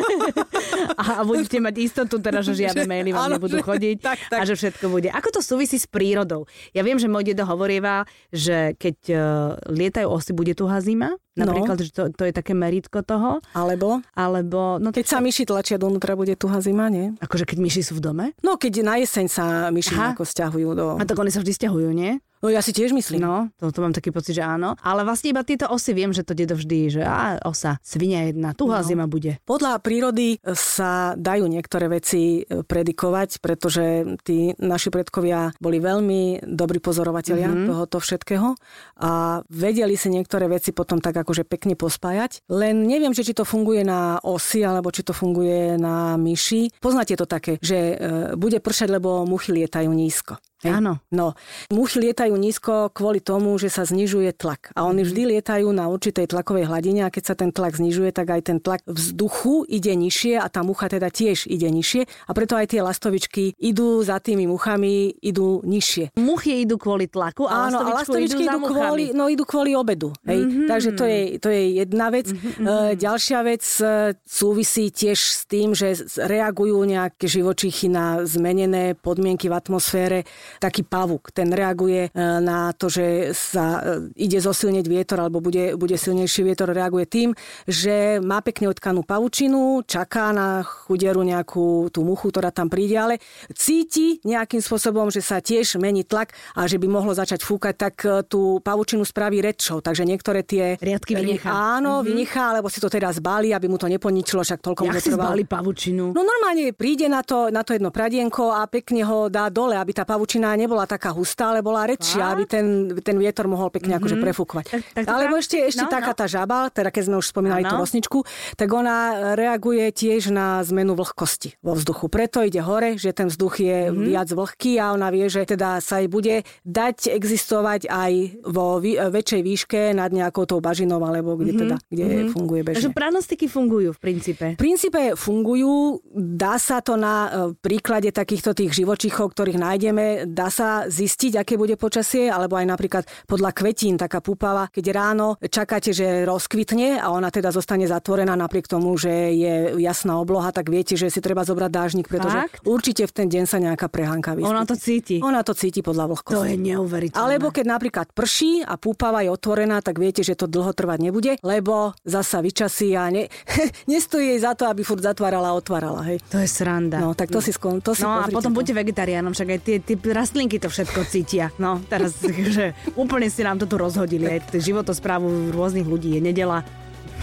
a, 1.02 1.20
a 1.20 1.22
budete 1.28 1.60
mať 1.60 1.74
istotu 1.84 2.16
teda, 2.16 2.40
že 2.40 2.56
žiadne 2.56 2.88
maily 2.88 3.12
vám 3.12 3.28
áno, 3.28 3.36
nebudú 3.36 3.60
že, 3.60 3.64
chodiť 3.68 3.96
tak, 4.00 4.18
tak. 4.32 4.40
a 4.40 4.42
že 4.48 4.56
všetko 4.56 4.88
bude. 4.88 5.12
Ako 5.12 5.28
to 5.36 5.40
súvisí 5.44 5.76
s 5.76 5.84
prírodou? 5.84 6.48
Ja 6.72 6.80
viem, 6.80 6.96
že 6.96 7.12
môj 7.12 7.28
dedo 7.28 7.44
hovorieva, 7.44 8.08
že 8.32 8.72
keď 8.80 8.96
uh, 9.12 9.20
lietajú 9.68 10.08
osy, 10.08 10.32
bude 10.32 10.56
tu 10.56 10.64
zima. 10.80 11.12
Napríklad, 11.32 11.80
no. 11.80 11.84
že 11.84 11.90
to, 11.96 12.02
to 12.12 12.28
je 12.28 12.32
také 12.36 12.52
meritko 12.52 13.00
toho. 13.00 13.40
Alebo? 13.56 14.04
Alebo... 14.12 14.76
No, 14.76 14.92
keď 14.92 15.16
sa 15.16 15.18
myši 15.24 15.48
tlačia 15.48 15.80
donútra, 15.80 16.12
bude 16.12 16.36
tuhá 16.36 16.60
zima, 16.60 16.92
nie? 16.92 17.16
Akože 17.24 17.48
keď 17.48 17.56
myši 17.56 17.80
sú 17.88 17.96
v 17.96 18.04
dome? 18.04 18.24
No, 18.44 18.60
keď 18.60 18.84
na 18.84 19.00
jeseň 19.00 19.32
sa 19.32 19.44
myši 19.72 19.96
stiahujú 20.24 20.74
do... 20.74 20.86
A 20.98 21.04
tak 21.04 21.18
oni 21.18 21.30
sa 21.30 21.42
vždy 21.42 21.52
stiahujú, 21.54 21.90
nie? 21.92 22.18
No 22.42 22.50
ja 22.50 22.58
si 22.58 22.74
tiež 22.74 22.90
myslím. 22.90 23.22
No, 23.22 23.54
to, 23.54 23.70
to 23.70 23.78
mám 23.78 23.94
taký 23.94 24.10
pocit, 24.10 24.34
že 24.34 24.42
áno. 24.42 24.74
Ale 24.82 25.06
vlastne 25.06 25.30
iba 25.30 25.46
tieto 25.46 25.70
osy 25.70 25.94
viem, 25.94 26.10
že 26.10 26.26
to 26.26 26.34
dedo 26.34 26.58
vždy, 26.58 26.98
že 26.98 27.02
á, 27.06 27.38
osa, 27.46 27.78
svinia 27.86 28.26
jedna, 28.26 28.50
tuhá 28.50 28.82
no. 28.82 28.86
zima 28.86 29.06
bude. 29.06 29.38
Podľa 29.46 29.78
prírody 29.78 30.42
sa 30.50 31.14
dajú 31.14 31.46
niektoré 31.46 31.86
veci 31.86 32.42
e, 32.42 32.66
predikovať, 32.66 33.38
pretože 33.38 34.18
tí 34.26 34.58
naši 34.58 34.90
predkovia 34.90 35.54
boli 35.62 35.78
veľmi 35.78 36.42
dobrí 36.42 36.82
pozorovatelia 36.82 37.46
mm-hmm. 37.46 37.68
tohoto 37.70 38.02
všetkého 38.02 38.58
a 38.98 39.40
vedeli 39.46 39.94
si 39.94 40.10
niektoré 40.10 40.50
veci 40.50 40.74
potom 40.74 40.98
tak 40.98 41.22
akože 41.22 41.46
pekne 41.46 41.78
pospájať. 41.78 42.42
Len 42.50 42.74
neviem, 42.82 43.14
že 43.14 43.22
či 43.22 43.38
to 43.38 43.46
funguje 43.46 43.86
na 43.86 44.18
osy 44.18 44.66
alebo 44.66 44.90
či 44.90 45.06
to 45.06 45.14
funguje 45.14 45.78
na 45.78 46.18
myši. 46.18 46.74
Poznáte 46.82 47.14
to 47.14 47.30
také, 47.30 47.62
že 47.62 47.78
e, 47.78 47.94
bude 48.34 48.58
pršať, 48.58 48.98
lebo 48.98 49.22
muchy 49.22 49.54
lietajú 49.54 49.94
nízko. 49.94 50.42
Hej. 50.62 50.78
Áno. 50.78 51.02
No, 51.10 51.34
muchy 51.74 51.98
lietajú 51.98 52.38
nízko 52.38 52.94
kvôli 52.94 53.18
tomu, 53.18 53.58
že 53.58 53.66
sa 53.66 53.82
znižuje 53.82 54.30
tlak. 54.38 54.70
A 54.78 54.86
oni 54.86 55.02
mhm. 55.02 55.08
vždy 55.10 55.22
lietajú 55.36 55.68
na 55.74 55.90
určitej 55.90 56.30
tlakovej 56.30 56.70
hladine 56.70 57.02
a 57.02 57.10
keď 57.10 57.22
sa 57.26 57.34
ten 57.34 57.50
tlak 57.50 57.74
znižuje, 57.74 58.14
tak 58.14 58.30
aj 58.30 58.42
ten 58.46 58.58
tlak 58.62 58.86
vzduchu 58.86 59.66
ide 59.66 59.90
nižšie 59.90 60.38
a 60.38 60.46
tá 60.46 60.62
mucha 60.62 60.86
teda 60.86 61.10
tiež 61.10 61.50
ide 61.50 61.66
nižšie 61.66 62.06
a 62.06 62.30
preto 62.30 62.54
aj 62.54 62.70
tie 62.70 62.80
lastovičky 62.80 63.58
idú 63.58 64.06
za 64.06 64.22
tými 64.22 64.46
muchami, 64.46 65.18
idú 65.18 65.60
nižšie. 65.66 66.14
Muchy 66.18 66.62
idú 66.62 66.78
kvôli 66.78 67.10
tlaku 67.10 67.50
a 67.50 67.66
Áno, 67.66 67.82
lastovičky, 67.82 67.90
a 67.90 67.98
lastovičky 67.98 68.42
idú, 68.46 68.58
idú 68.62 68.70
kvôli, 68.70 69.04
no, 69.10 69.24
idú 69.26 69.44
kvôli 69.44 69.74
obedu. 69.74 70.14
Hej. 70.22 70.40
Mm-hmm. 70.46 70.68
Takže 70.70 70.90
to 70.94 71.04
je, 71.04 71.20
to 71.42 71.48
je 71.50 71.62
jedna 71.82 72.06
vec. 72.14 72.30
Mm-hmm. 72.30 72.66
E, 72.66 72.72
ďalšia 72.94 73.40
vec 73.42 73.64
e, 73.82 73.84
súvisí 74.22 74.94
tiež 74.94 75.18
s 75.18 75.42
tým, 75.50 75.74
že 75.74 75.98
reagujú 76.22 76.78
nejaké 76.86 77.26
živočichy 77.26 77.90
na 77.90 78.22
zmenené 78.22 78.94
podmienky 78.94 79.50
v 79.50 79.54
atmosfére 79.58 80.18
taký 80.58 80.82
pavúk. 80.84 81.30
Ten 81.30 81.52
reaguje 81.52 82.08
e, 82.08 82.10
na 82.40 82.74
to, 82.74 82.90
že 82.90 83.32
sa 83.32 83.80
e, 83.80 84.12
ide 84.18 84.42
zosilnieť 84.42 84.86
vietor 84.88 85.18
alebo 85.22 85.38
bude, 85.38 85.78
bude 85.78 85.94
silnejší 85.96 86.42
vietor, 86.42 86.74
reaguje 86.74 87.06
tým, 87.06 87.28
že 87.68 88.18
má 88.20 88.42
pekne 88.42 88.68
odkanú 88.72 89.06
pavučinu, 89.06 89.86
čaká 89.86 90.34
na 90.34 90.64
chuderu 90.64 91.22
nejakú 91.22 91.88
tú 91.94 92.02
muchu, 92.02 92.32
ktorá 92.34 92.50
tam 92.50 92.66
príde, 92.66 92.98
ale 92.98 93.14
cíti 93.54 94.18
nejakým 94.26 94.60
spôsobom, 94.60 95.12
že 95.12 95.22
sa 95.22 95.38
tiež 95.38 95.78
mení 95.78 96.02
tlak 96.02 96.34
a 96.58 96.66
že 96.66 96.80
by 96.80 96.86
mohlo 96.90 97.14
začať 97.14 97.44
fúkať, 97.46 97.74
tak 97.76 97.94
e, 98.02 98.26
tú 98.26 98.58
pavučinu 98.58 99.06
spraví 99.06 99.38
redšou. 99.38 99.84
Takže 99.84 100.02
niektoré 100.02 100.42
tie... 100.42 100.74
Riadky 100.80 101.14
vynechá. 101.14 101.48
Áno, 101.52 102.00
mm-hmm. 102.00 102.08
vynechá, 102.08 102.44
alebo 102.56 102.66
si 102.66 102.82
to 102.82 102.90
teda 102.90 103.14
zbali, 103.14 103.54
aby 103.54 103.70
mu 103.70 103.78
to 103.78 103.86
neponičilo, 103.86 104.42
však 104.42 104.58
toľko 104.58 104.82
Jak 104.88 104.94
mu 104.98 105.16
to 105.16 105.18
pavučinu? 105.52 106.04
No 106.16 106.20
normálne 106.24 106.72
príde 106.74 107.06
na 107.06 107.22
to, 107.22 107.52
na 107.52 107.62
to 107.62 107.76
jedno 107.76 107.92
pradienko 107.92 108.50
a 108.50 108.66
pekne 108.66 109.04
ho 109.04 109.28
dá 109.28 109.52
dole, 109.52 109.76
aby 109.76 109.92
tá 109.92 110.08
pavučina 110.08 110.41
nebola 110.58 110.84
taká 110.90 111.14
hustá, 111.14 111.54
ale 111.54 111.62
bola 111.62 111.86
redšia, 111.86 112.34
aby 112.34 112.44
ten, 112.50 112.66
ten 113.00 113.14
vietor 113.14 113.46
mohol 113.46 113.70
pekne 113.70 113.94
mm-hmm. 113.94 114.02
akože 114.02 114.16
prefúkovať. 114.18 114.64
Tak, 114.66 114.82
tak 114.98 115.04
Alebo 115.06 115.38
ešte, 115.38 115.62
ešte 115.62 115.86
no, 115.86 115.90
taká 115.90 116.12
no. 116.12 116.18
tá 116.18 116.26
žaba, 116.26 116.58
teda 116.74 116.90
keď 116.90 117.02
sme 117.06 117.16
už 117.22 117.26
spomínali 117.30 117.62
no. 117.62 117.70
tú 117.70 117.74
rosničku, 117.78 118.18
tak 118.58 118.68
ona 118.74 119.32
reaguje 119.38 119.86
tiež 119.94 120.34
na 120.34 120.58
zmenu 120.66 120.98
vlhkosti 120.98 121.62
vo 121.62 121.78
vzduchu. 121.78 122.10
Preto 122.10 122.42
ide 122.42 122.58
hore, 122.58 122.98
že 122.98 123.14
ten 123.14 123.30
vzduch 123.30 123.62
je 123.62 123.78
mm-hmm. 123.88 124.04
viac 124.10 124.28
vlhký 124.34 124.72
a 124.82 124.90
ona 124.90 125.14
vie, 125.14 125.30
že 125.30 125.46
teda 125.46 125.78
sa 125.78 126.02
jej 126.02 126.10
bude 126.10 126.42
dať 126.66 127.14
existovať 127.14 127.86
aj 127.86 128.12
vo 128.48 128.82
vý, 128.82 128.98
väčšej 128.98 129.40
výške 129.46 129.80
nad 129.94 130.10
nejakou 130.10 130.48
tou 130.48 130.58
bažinou, 130.58 130.98
alebo 130.98 131.38
kde 131.38 131.54
mm-hmm. 131.54 131.62
teda 131.62 131.76
kde 131.92 132.04
mm-hmm. 132.08 132.32
funguje 132.32 132.60
bežne. 132.64 132.78
Takže 132.82 132.92
pranostiky 132.96 133.46
fungujú 133.46 133.90
v 133.92 134.00
princípe. 134.00 134.46
V 134.56 134.60
princípe 134.60 135.00
fungujú, 135.14 136.00
dá 136.16 136.56
sa 136.56 136.80
to 136.80 136.96
na 136.96 137.14
e, 137.14 137.28
príklade 137.60 138.08
takýchto 138.08 138.56
tých 138.56 138.72
živočichov, 138.72 139.36
ktorých 139.36 139.58
nájdeme, 139.60 140.06
dá 140.32 140.48
sa 140.48 140.88
zistiť, 140.88 141.38
aké 141.38 141.54
bude 141.54 141.76
počasie, 141.76 142.32
alebo 142.32 142.56
aj 142.56 142.66
napríklad 142.66 143.04
podľa 143.28 143.50
kvetín, 143.52 144.00
taká 144.00 144.24
púpava, 144.24 144.66
keď 144.72 144.84
ráno 144.90 145.36
čakáte, 145.38 145.92
že 145.92 146.24
rozkvitne 146.24 146.98
a 146.98 147.12
ona 147.12 147.28
teda 147.28 147.52
zostane 147.52 147.84
zatvorená 147.84 148.32
napriek 148.34 148.66
tomu, 148.66 148.96
že 148.96 149.12
je 149.36 149.54
jasná 149.78 150.16
obloha, 150.16 150.50
tak 150.50 150.72
viete, 150.72 150.96
že 150.96 151.12
si 151.12 151.20
treba 151.20 151.44
zobrať 151.44 151.70
dážnik, 151.70 152.06
pretože 152.08 152.48
Fakt? 152.48 152.64
určite 152.64 153.04
v 153.04 153.12
ten 153.12 153.28
deň 153.28 153.44
sa 153.44 153.60
nejaká 153.60 153.86
prehánka 153.92 154.32
vyskytne. 154.32 154.56
Ona 154.56 154.64
to 154.64 154.76
cíti. 154.76 155.16
Ona 155.20 155.40
to 155.44 155.52
cíti 155.52 155.80
podľa 155.84 156.16
vlhkosti. 156.16 156.38
To 156.38 156.48
je 156.48 156.56
neuveriteľné. 156.56 157.20
Alebo 157.20 157.52
keď 157.52 157.64
napríklad 157.68 158.06
prší 158.16 158.64
a 158.64 158.80
púpava 158.80 159.20
je 159.20 159.30
otvorená, 159.30 159.84
tak 159.84 160.00
viete, 160.00 160.24
že 160.24 160.32
to 160.34 160.48
dlho 160.48 160.72
trvať 160.72 160.98
nebude, 161.04 161.32
lebo 161.44 161.92
zasa 162.02 162.40
vyčasí 162.40 162.96
a 162.96 163.12
ne, 163.12 163.28
nestojí 163.92 164.32
jej 164.34 164.40
za 164.40 164.56
to, 164.56 164.64
aby 164.70 164.80
furt 164.86 165.04
zatvárala 165.04 165.52
a 165.52 165.54
otvárala. 165.58 166.00
Hej. 166.08 166.24
To 166.32 166.40
je 166.40 166.48
sranda. 166.48 167.02
No, 167.02 167.12
tak 167.12 167.28
to 167.28 167.42
si 167.42 167.52
skon, 167.52 167.82
to 167.84 167.92
si 167.92 168.02
No 168.02 168.22
a 168.22 168.30
potom 168.30 168.54
to. 168.54 168.58
buďte 168.62 168.74
vegetariánom, 168.78 169.34
však 169.34 169.48
aj 169.52 169.60
tie, 169.60 169.76
tie 169.82 169.96
rastlinky 170.12 170.60
to 170.60 170.68
všetko 170.68 171.08
cítia. 171.08 171.50
No, 171.56 171.80
teraz, 171.88 172.20
že 172.56 172.76
úplne 172.94 173.32
si 173.32 173.42
nám 173.42 173.58
to 173.58 173.66
tu 173.66 173.76
rozhodili. 173.80 174.28
Aj 174.28 174.40
životosprávu 174.52 175.50
rôznych 175.50 175.88
ľudí 175.88 176.16
je 176.16 176.22
nedela. 176.22 176.62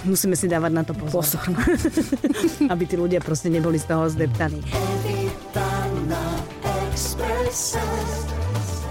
Musíme 0.07 0.35
si 0.35 0.47
dávať 0.47 0.71
na 0.71 0.83
to 0.87 0.95
pozor. 0.95 1.23
pozor. 1.23 1.43
Aby 2.73 2.83
tí 2.87 2.95
ľudia 2.95 3.19
proste 3.19 3.51
neboli 3.51 3.75
z 3.77 3.85
toho 3.87 4.07
zdeptaní. 4.07 4.63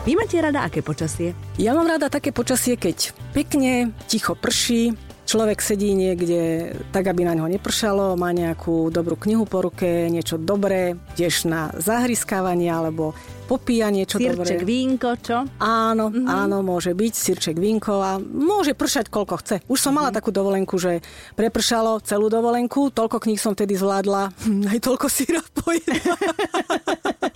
Vy 0.09 0.17
máte 0.17 0.37
rada 0.41 0.65
aké 0.65 0.81
počasie? 0.81 1.37
Ja 1.61 1.77
mám 1.77 1.85
rada 1.85 2.09
také 2.09 2.33
počasie, 2.33 2.81
keď 2.81 3.13
pekne, 3.37 3.93
ticho 4.09 4.33
prší, 4.33 4.97
človek 5.29 5.61
sedí 5.61 5.93
niekde 5.93 6.73
tak, 6.89 7.05
aby 7.13 7.29
na 7.29 7.37
ňo 7.37 7.53
nepršalo, 7.53 8.17
má 8.17 8.33
nejakú 8.33 8.89
dobrú 8.89 9.21
knihu 9.21 9.45
po 9.45 9.61
ruke, 9.61 10.09
niečo 10.09 10.41
dobré, 10.41 10.97
tiež 11.21 11.45
na 11.45 11.69
zahryskávanie 11.77 12.73
alebo 12.73 13.13
popíja 13.45 13.93
niečo 13.93 14.17
Sirček, 14.21 14.61
dobré. 14.61 14.65
vínko, 14.65 15.11
čo? 15.21 15.45
Áno, 15.61 16.09
mm-hmm. 16.09 16.29
áno, 16.29 16.61
môže 16.61 16.93
byť 16.93 17.13
sirček, 17.17 17.57
vínko 17.57 18.01
a 18.01 18.21
môže 18.21 18.77
pršať 18.77 19.09
koľko 19.09 19.35
chce. 19.41 19.57
Už 19.69 19.81
som 19.81 19.97
mala 19.97 20.09
mm-hmm. 20.09 20.19
takú 20.21 20.31
dovolenku, 20.33 20.77
že 20.77 21.01
prepršalo 21.37 22.05
celú 22.05 22.29
dovolenku, 22.29 22.93
toľko 22.93 23.21
kníh 23.25 23.41
som 23.41 23.57
vtedy 23.57 23.77
zvládla, 23.77 24.33
aj 24.73 24.79
toľko 24.81 25.07
síra 25.09 25.41
pojedla. 25.61 26.17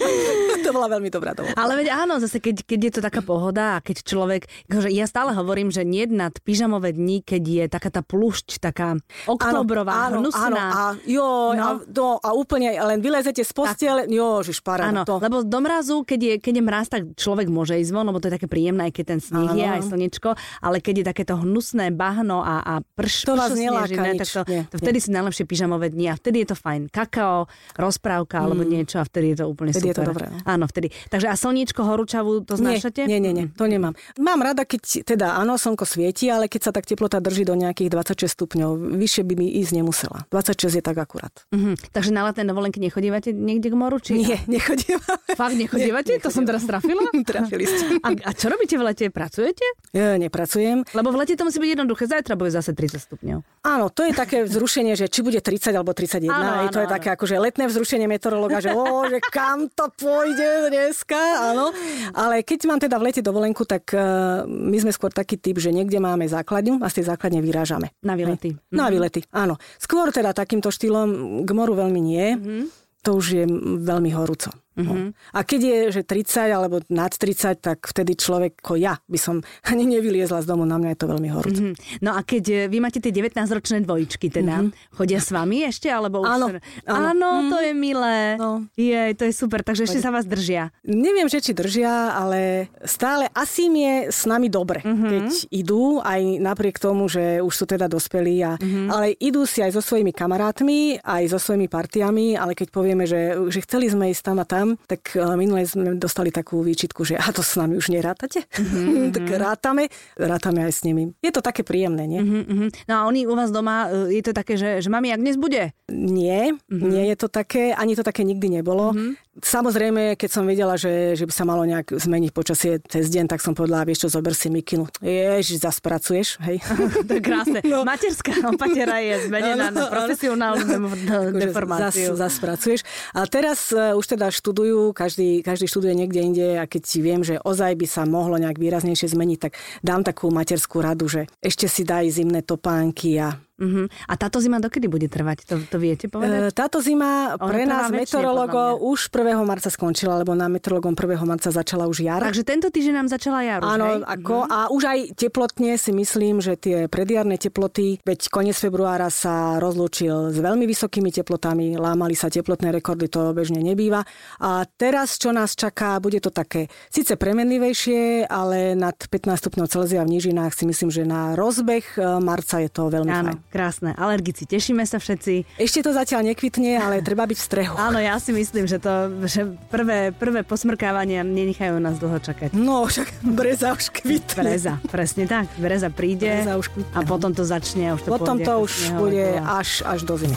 to 0.67 0.71
bola 0.71 0.87
veľmi 0.87 1.11
dobrá 1.11 1.35
dovolenka. 1.35 1.59
Ale 1.59 1.73
veď 1.83 1.89
áno, 1.91 2.23
zase 2.23 2.39
keď, 2.39 2.63
keď 2.63 2.81
je 2.81 2.93
to 2.95 3.01
taká 3.03 3.21
pohoda 3.21 3.77
a 3.77 3.83
keď 3.83 4.07
človek, 4.07 4.47
akože 4.71 4.89
ja 4.95 5.07
stále 5.11 5.35
hovorím, 5.35 5.75
že 5.75 5.83
nie 5.83 6.05
nad 6.07 6.33
pyžamové 6.43 6.95
dni, 6.95 7.25
keď 7.27 7.43
je 7.43 7.65
taká 7.67 7.91
tá 7.91 8.03
plušť, 8.05 8.63
taká 8.63 9.01
oktobrová, 9.27 10.13
áno, 10.13 10.23
hnusná. 10.23 10.47
Áno, 10.47 10.57
a, 10.59 10.83
jo, 11.03 11.29
no. 11.57 11.63
a, 11.63 11.69
to, 11.83 12.05
a 12.23 12.29
úplne 12.37 12.75
len 12.75 13.03
vylezete 13.03 13.43
z 13.43 13.53
postele, 13.53 14.07
jo, 14.07 14.45
žiž 14.45 14.63
Áno, 14.63 15.03
to. 15.03 15.19
lebo 15.19 15.43
do 15.43 15.59
mrazu 15.59 16.07
keď 16.07 16.21
je, 16.21 16.35
keď 16.39 16.55
je 16.61 16.65
mraz, 16.65 16.87
tak 16.93 17.03
človek 17.17 17.49
môže 17.49 17.75
ísť 17.79 17.93
von, 17.93 18.07
lebo 18.07 18.21
to 18.21 18.29
je 18.29 18.37
také 18.37 18.47
príjemné, 18.47 18.91
aj 18.91 18.95
keď 18.95 19.05
ten 19.17 19.21
sneh 19.21 19.51
je, 19.57 19.67
aj 19.67 19.83
slnečko, 19.89 20.37
ale 20.61 20.85
keď 20.85 20.95
je 21.03 21.05
takéto 21.09 21.35
hnusné 21.41 21.89
bahno 21.95 22.45
a, 22.45 22.61
a 22.61 22.75
prš, 22.85 23.27
to 23.27 23.35
vás 23.35 23.55
neláka 23.57 24.03
nič. 24.13 24.21
tak 24.21 24.29
to, 24.29 24.43
nie, 24.51 24.63
to 24.69 24.77
vtedy 24.79 24.99
nie. 25.01 25.05
sú 25.05 25.11
najlepšie 25.13 25.45
pyžamové 25.49 25.87
dni 25.89 26.13
a 26.13 26.15
vtedy 26.19 26.45
je 26.45 26.49
to 26.53 26.57
fajn. 26.57 26.93
Kakao, 26.93 27.49
rozprávka 27.79 28.41
mm. 28.41 28.45
alebo 28.45 28.63
niečo 28.67 28.97
a 29.01 29.05
vtedy 29.07 29.35
je 29.35 29.37
to 29.41 29.47
úplne 29.49 29.73
vtedy 29.73 29.91
super. 29.91 29.92
Je 29.93 29.97
to 30.01 30.05
dobré. 30.09 30.27
No. 30.33 30.39
Áno, 30.49 30.65
vtedy. 30.67 30.89
Takže 31.13 31.29
a 31.29 31.35
slniečko, 31.37 31.85
horúčavu, 31.85 32.43
to 32.49 32.57
znášate? 32.57 33.05
Nie, 33.05 33.21
nie, 33.21 33.37
nie, 33.37 33.47
to 33.53 33.69
nemám. 33.69 33.93
Mám 34.17 34.41
rada, 34.41 34.65
keď 34.65 35.05
teda 35.05 35.37
áno, 35.37 35.61
slnko 35.61 35.85
svieti, 35.85 36.33
ale 36.33 36.49
keď 36.49 36.61
sa 36.69 36.73
tak 36.73 36.89
teplota 36.89 37.21
drží 37.21 37.45
do 37.45 37.53
nejakých 37.53 37.93
26 37.93 38.33
stupňov, 38.33 38.71
vyššie 38.97 39.23
by 39.29 39.35
mi 39.37 39.49
ísť 39.61 39.73
nemusela. 39.77 40.25
26 40.33 40.81
je 40.81 40.85
tak 40.85 40.97
akurát. 40.97 41.33
Mm-hmm. 41.53 41.93
Takže 41.93 42.11
na 42.11 42.27
letné 42.29 42.43
dovolenky 42.49 42.81
nechodívate 42.81 43.31
niekde 43.37 43.69
k 43.69 43.77
moru? 43.77 44.01
Či... 44.01 44.17
Nie, 44.19 44.39
nechodívame. 44.49 45.37
Fakt 45.37 45.57
nechodívate? 45.59 46.17
Nie, 46.17 46.23
to 46.23 46.31
som 46.33 46.49
teraz 46.49 46.65
trafila? 46.65 47.05
Trafili 47.33 47.65
ste. 47.69 48.01
A, 48.03 48.09
a 48.13 48.31
čo 48.33 48.51
robíte 48.51 48.75
v 48.79 48.83
lete? 48.87 49.05
Pracujete? 49.09 49.65
Ja, 49.93 50.17
nepracujem. 50.17 50.85
Lebo 50.95 51.09
v 51.13 51.17
lete 51.23 51.35
to 51.37 51.45
musí 51.47 51.59
byť 51.59 51.71
jednoduché. 51.79 52.05
Zajtra 52.09 52.35
bude 52.37 52.53
zase 52.53 52.77
30 52.77 53.09
stupňov. 53.09 53.39
Áno, 53.65 53.87
to 53.89 54.05
je 54.05 54.13
také 54.13 54.45
vzrušenie, 54.45 54.95
že 54.99 55.09
či 55.09 55.25
bude 55.25 55.41
30 55.41 55.73
alebo 55.73 55.97
31. 55.97 56.29
Áno, 56.29 56.51
áno, 56.67 56.71
to 56.71 56.81
je 56.83 56.89
také 56.89 57.09
akože 57.15 57.35
letné 57.41 57.65
vzrušenie 57.71 58.07
meteorologa, 58.11 58.61
že 58.61 58.77
o, 58.77 59.09
že 59.09 59.19
kam 59.33 59.72
to 59.75 59.91
pôjde 59.99 60.71
dneska, 60.71 61.19
áno. 61.53 61.75
Ale 62.15 62.47
keď 62.47 62.59
mám 62.71 62.81
teda 62.81 62.97
v 63.01 63.11
lete 63.11 63.23
dovolenku, 63.25 63.67
tak 63.67 63.91
uh, 63.97 64.47
my 64.47 64.77
sme 64.79 64.93
skôr 64.95 65.11
taký 65.11 65.41
typ, 65.41 65.59
že 65.59 65.75
niekde 65.75 65.99
máme 65.99 66.29
základňu 66.29 66.79
a 66.85 66.87
z 66.93 67.03
tej 67.03 67.05
základne 67.11 67.41
vyrážame. 67.43 67.91
Na 68.05 68.15
výlety. 68.15 68.55
Hej. 68.55 68.77
Na 68.77 68.87
výlety, 68.93 69.27
áno. 69.35 69.59
Skôr 69.83 70.15
teda 70.15 70.31
takýmto 70.37 70.71
štýlom 70.71 71.43
k 71.43 71.51
moru 71.51 71.75
veľmi 71.75 72.01
nie. 72.01 72.27
Mm-hmm. 72.39 72.63
To 73.03 73.19
už 73.19 73.27
je 73.35 73.45
veľmi 73.83 74.15
horúco. 74.15 74.62
Mm-hmm. 74.73 75.37
A 75.37 75.41
keď 75.45 75.61
je, 75.61 75.79
že 76.01 76.03
30 76.05 76.49
alebo 76.49 76.81
nad 76.89 77.13
30, 77.13 77.61
tak 77.61 77.85
vtedy 77.85 78.17
človek, 78.17 78.65
ako 78.65 78.81
ja, 78.81 78.97
by 79.05 79.19
som 79.21 79.45
ani 79.71 79.85
nevyliezla 79.85 80.41
z 80.41 80.47
domu, 80.49 80.65
na 80.65 80.81
mňa 80.81 80.97
je 80.97 80.99
to 80.99 81.07
veľmi 81.09 81.29
horúco. 81.29 81.61
Mm-hmm. 81.61 82.01
No 82.05 82.17
a 82.17 82.21
keď 82.25 82.45
e, 82.49 82.57
vy 82.73 82.79
máte 82.81 82.99
tie 82.99 83.13
19-ročné 83.13 83.85
dvojičky 83.85 84.33
teda, 84.33 84.65
mm-hmm. 84.65 84.97
chodia 84.97 85.21
s 85.21 85.29
vami 85.31 85.69
ešte, 85.69 85.93
alebo 85.93 86.25
už... 86.25 86.29
Áno. 86.29 86.47
Áno, 86.89 87.07
áno 87.13 87.29
mm-hmm. 87.29 87.51
to 87.53 87.59
je 87.61 87.73
milé. 87.77 88.17
No. 88.41 88.51
Jej, 88.75 89.11
to 89.21 89.25
je 89.29 89.33
super, 89.35 89.61
takže 89.61 89.85
ešte 89.85 90.01
sa 90.01 90.11
vás 90.11 90.25
držia. 90.25 90.73
Neviem, 90.87 91.29
že 91.29 91.45
či 91.45 91.53
držia, 91.53 92.17
ale 92.17 92.73
stále 92.89 93.29
asi 93.37 93.69
im 93.69 93.77
je 93.77 93.95
s 94.09 94.25
nami 94.25 94.49
dobre, 94.49 94.81
mm-hmm. 94.81 95.11
keď 95.11 95.27
idú, 95.53 96.01
aj 96.01 96.21
napriek 96.41 96.81
tomu, 96.81 97.07
že 97.07 97.41
už 97.45 97.53
sú 97.53 97.65
teda 97.69 97.87
dospelí, 97.87 98.37
a, 98.43 98.57
mm-hmm. 98.57 98.87
ale 98.89 99.07
idú 99.21 99.45
si 99.45 99.61
aj 99.61 99.77
so 99.77 99.83
svojimi 99.85 100.11
kamarátmi, 100.15 101.03
aj 101.03 101.23
so 101.31 101.39
svojimi 101.39 101.69
partiami, 101.69 102.35
ale 102.39 102.57
keď 102.57 102.69
povieme, 102.73 103.05
že, 103.05 103.37
že 103.51 103.61
chceli 103.65 103.91
sme 103.91 104.11
ísť 104.11 104.23
tam 104.23 104.39
a 104.41 104.47
tam, 104.47 104.62
tam, 104.63 104.79
tak 104.87 105.19
e, 105.19 105.27
minule 105.35 105.67
sme 105.67 105.99
dostali 105.99 106.31
takú 106.31 106.63
výčitku, 106.63 107.03
že 107.03 107.19
a 107.19 107.35
to 107.35 107.43
s 107.43 107.59
nami 107.59 107.75
už 107.75 107.91
nerátate? 107.91 108.47
Mm-hmm. 108.47 109.11
tak 109.19 109.27
rátame, 109.35 109.91
rátame 110.15 110.63
aj 110.63 110.73
s 110.79 110.81
nimi. 110.87 111.11
Je 111.19 111.35
to 111.35 111.43
také 111.43 111.67
príjemné, 111.67 112.07
nie? 112.07 112.23
Mm-hmm. 112.23 112.87
No 112.87 112.93
a 112.95 113.01
oni 113.11 113.27
u 113.27 113.35
vás 113.35 113.51
doma, 113.51 113.91
e, 113.91 114.15
je 114.15 114.23
to 114.23 114.31
také, 114.31 114.55
že, 114.55 114.79
že 114.79 114.87
mami, 114.87 115.11
ak 115.11 115.19
dnes 115.19 115.35
bude? 115.35 115.75
Nie, 115.91 116.55
mm-hmm. 116.55 116.87
nie 116.87 117.11
je 117.11 117.17
to 117.19 117.27
také, 117.27 117.75
ani 117.75 117.99
to 117.99 118.07
také 118.07 118.23
nikdy 118.23 118.63
nebolo. 118.63 118.95
Mm-hmm. 118.95 119.13
Samozrejme, 119.33 120.21
keď 120.21 120.29
som 120.29 120.45
vedela, 120.45 120.77
že, 120.77 121.17
že 121.17 121.25
by 121.25 121.33
sa 121.33 121.49
malo 121.49 121.65
nejak 121.65 121.97
zmeniť 121.97 122.31
počasie 122.37 122.85
cez 122.85 123.09
deň, 123.09 123.33
tak 123.33 123.41
som 123.41 123.57
povedala, 123.57 123.89
vieš 123.89 124.05
čo, 124.05 124.21
zober 124.21 124.37
si 124.37 124.53
mikinu. 124.53 124.85
Ježiš, 125.01 125.65
zaspracuješ, 125.65 126.37
hej. 126.45 126.61
to 127.09 127.13
je 127.17 127.23
krásne. 127.25 127.65
No. 127.65 127.81
Materská 127.81 128.37
opatera 128.45 129.01
je 129.01 129.33
zmenená 129.33 129.73
na 129.73 129.89
profesionálnu 129.89 130.85
deformáciu. 131.49 132.13
Zas, 132.13 132.37
zaspracuješ. 132.37 132.85
A 133.17 133.25
teraz 133.25 133.73
uh, 133.73 133.97
už 133.97 134.05
teda 134.05 134.29
študujú, 134.29 134.93
každý, 134.93 135.41
každý 135.41 135.65
študuje 135.65 135.97
niekde 135.97 136.21
inde 136.21 136.47
a 136.61 136.69
keď 136.69 136.83
si 136.85 137.01
viem, 137.01 137.25
že 137.25 137.41
ozaj 137.41 137.73
by 137.73 137.87
sa 137.89 138.05
mohlo 138.05 138.37
nejak 138.37 138.61
výraznejšie 138.61 139.17
zmeniť, 139.17 139.39
tak 139.49 139.57
dám 139.81 140.05
takú 140.05 140.29
materskú 140.29 140.85
radu, 140.85 141.09
že 141.09 141.25
ešte 141.41 141.73
si 141.73 141.89
daj 141.89 142.13
zimné 142.13 142.45
topánky 142.45 143.17
a 143.17 143.33
Uh-huh. 143.61 143.85
A 144.09 144.15
táto 144.17 144.41
zima 144.41 144.57
dokedy 144.59 144.89
bude 144.89 145.07
trvať? 145.13 145.45
To, 145.45 145.61
to 145.61 145.77
viete 145.77 146.09
povedať? 146.09 146.49
E, 146.49 146.57
táto 146.57 146.81
zima 146.81 147.37
ono 147.37 147.53
pre 147.53 147.69
nás 147.69 147.93
meteorologov 147.93 148.81
už 148.81 149.13
1. 149.13 149.37
marca 149.45 149.69
skončila, 149.69 150.17
lebo 150.25 150.33
na 150.33 150.49
meteorologom 150.49 150.97
1. 150.97 151.21
marca 151.29 151.53
začala 151.53 151.85
už 151.85 152.01
jar. 152.01 152.25
Takže 152.25 152.49
tento 152.49 152.73
týždeň 152.73 152.95
nám 153.05 153.09
začala 153.13 153.45
jar. 153.45 153.61
Áno, 153.61 154.01
ako, 154.03 154.49
uh-huh. 154.49 154.57
a 154.57 154.59
už 154.73 154.83
aj 154.89 154.99
teplotne 155.15 155.77
si 155.77 155.93
myslím, 155.93 156.41
že 156.41 156.57
tie 156.57 156.89
predjarné 156.89 157.37
teploty, 157.37 158.01
veď 158.01 158.33
koniec 158.33 158.57
februára 158.57 159.13
sa 159.13 159.61
rozlúčil 159.61 160.33
s 160.33 160.39
veľmi 160.41 160.65
vysokými 160.65 161.13
teplotami, 161.13 161.77
lámali 161.77 162.17
sa 162.17 162.33
teplotné 162.33 162.73
rekordy, 162.73 163.13
to 163.13 163.37
bežne 163.37 163.61
nebýva. 163.61 164.03
A 164.41 164.65
teraz, 164.65 165.21
čo 165.21 165.31
nás 165.31 165.53
čaká, 165.53 166.01
bude 166.01 166.19
to 166.25 166.33
také 166.33 166.73
síce 166.89 167.15
premenlivejšie, 167.21 168.27
ale 168.27 168.73
nad 168.73 168.97
15 168.97 169.39
stupňov 169.39 169.67
Celzia 169.69 170.03
v 170.03 170.19
nížinách 170.19 170.57
si 170.57 170.65
myslím, 170.65 170.91
že 170.91 171.03
na 171.07 171.39
rozbeh 171.39 171.85
e, 171.95 172.19
marca 172.19 172.59
je 172.59 172.71
to 172.73 172.89
veľmi 172.91 173.13
Áno. 173.13 173.31
fajn. 173.37 173.52
Krásne. 173.53 173.93
Alergici, 174.01 174.49
tešíme 174.49 174.89
sa 174.89 174.97
všetci. 174.97 175.61
Ešte 175.61 175.85
to 175.85 175.93
zatiaľ 175.93 176.25
nekvitne, 176.33 176.81
ale 176.81 176.95
treba 177.07 177.29
byť 177.29 177.37
v 177.37 177.45
strehu. 177.45 177.75
Áno, 177.77 178.01
ja 178.01 178.17
si 178.17 178.33
myslím, 178.33 178.65
že 178.65 178.81
to 178.81 179.13
že 179.29 179.45
prvé, 179.69 180.09
prvé 180.17 180.41
posmrkávania 180.41 181.21
nenechajú 181.21 181.77
nás 181.77 182.01
dlho 182.01 182.17
čakať. 182.17 182.57
No, 182.57 182.89
však 182.89 183.21
breza 183.21 183.77
už 183.77 183.93
kvitne. 183.93 184.41
Breza, 184.41 184.75
presne 184.89 185.29
tak. 185.29 185.53
Breza 185.61 185.93
príde 185.93 186.43
breza 186.43 186.57
už 186.57 186.67
kvitne. 186.73 186.97
a 186.97 187.01
potom 187.05 187.37
to 187.37 187.45
začne 187.45 187.93
už 187.93 188.01
to 188.01 188.09
Potom 188.09 188.41
pôjde, 188.41 188.49
to 188.49 188.55
už 188.65 188.73
bude 188.97 189.27
až, 189.45 189.85
až 189.85 190.01
do 190.09 190.17
zimy. 190.17 190.37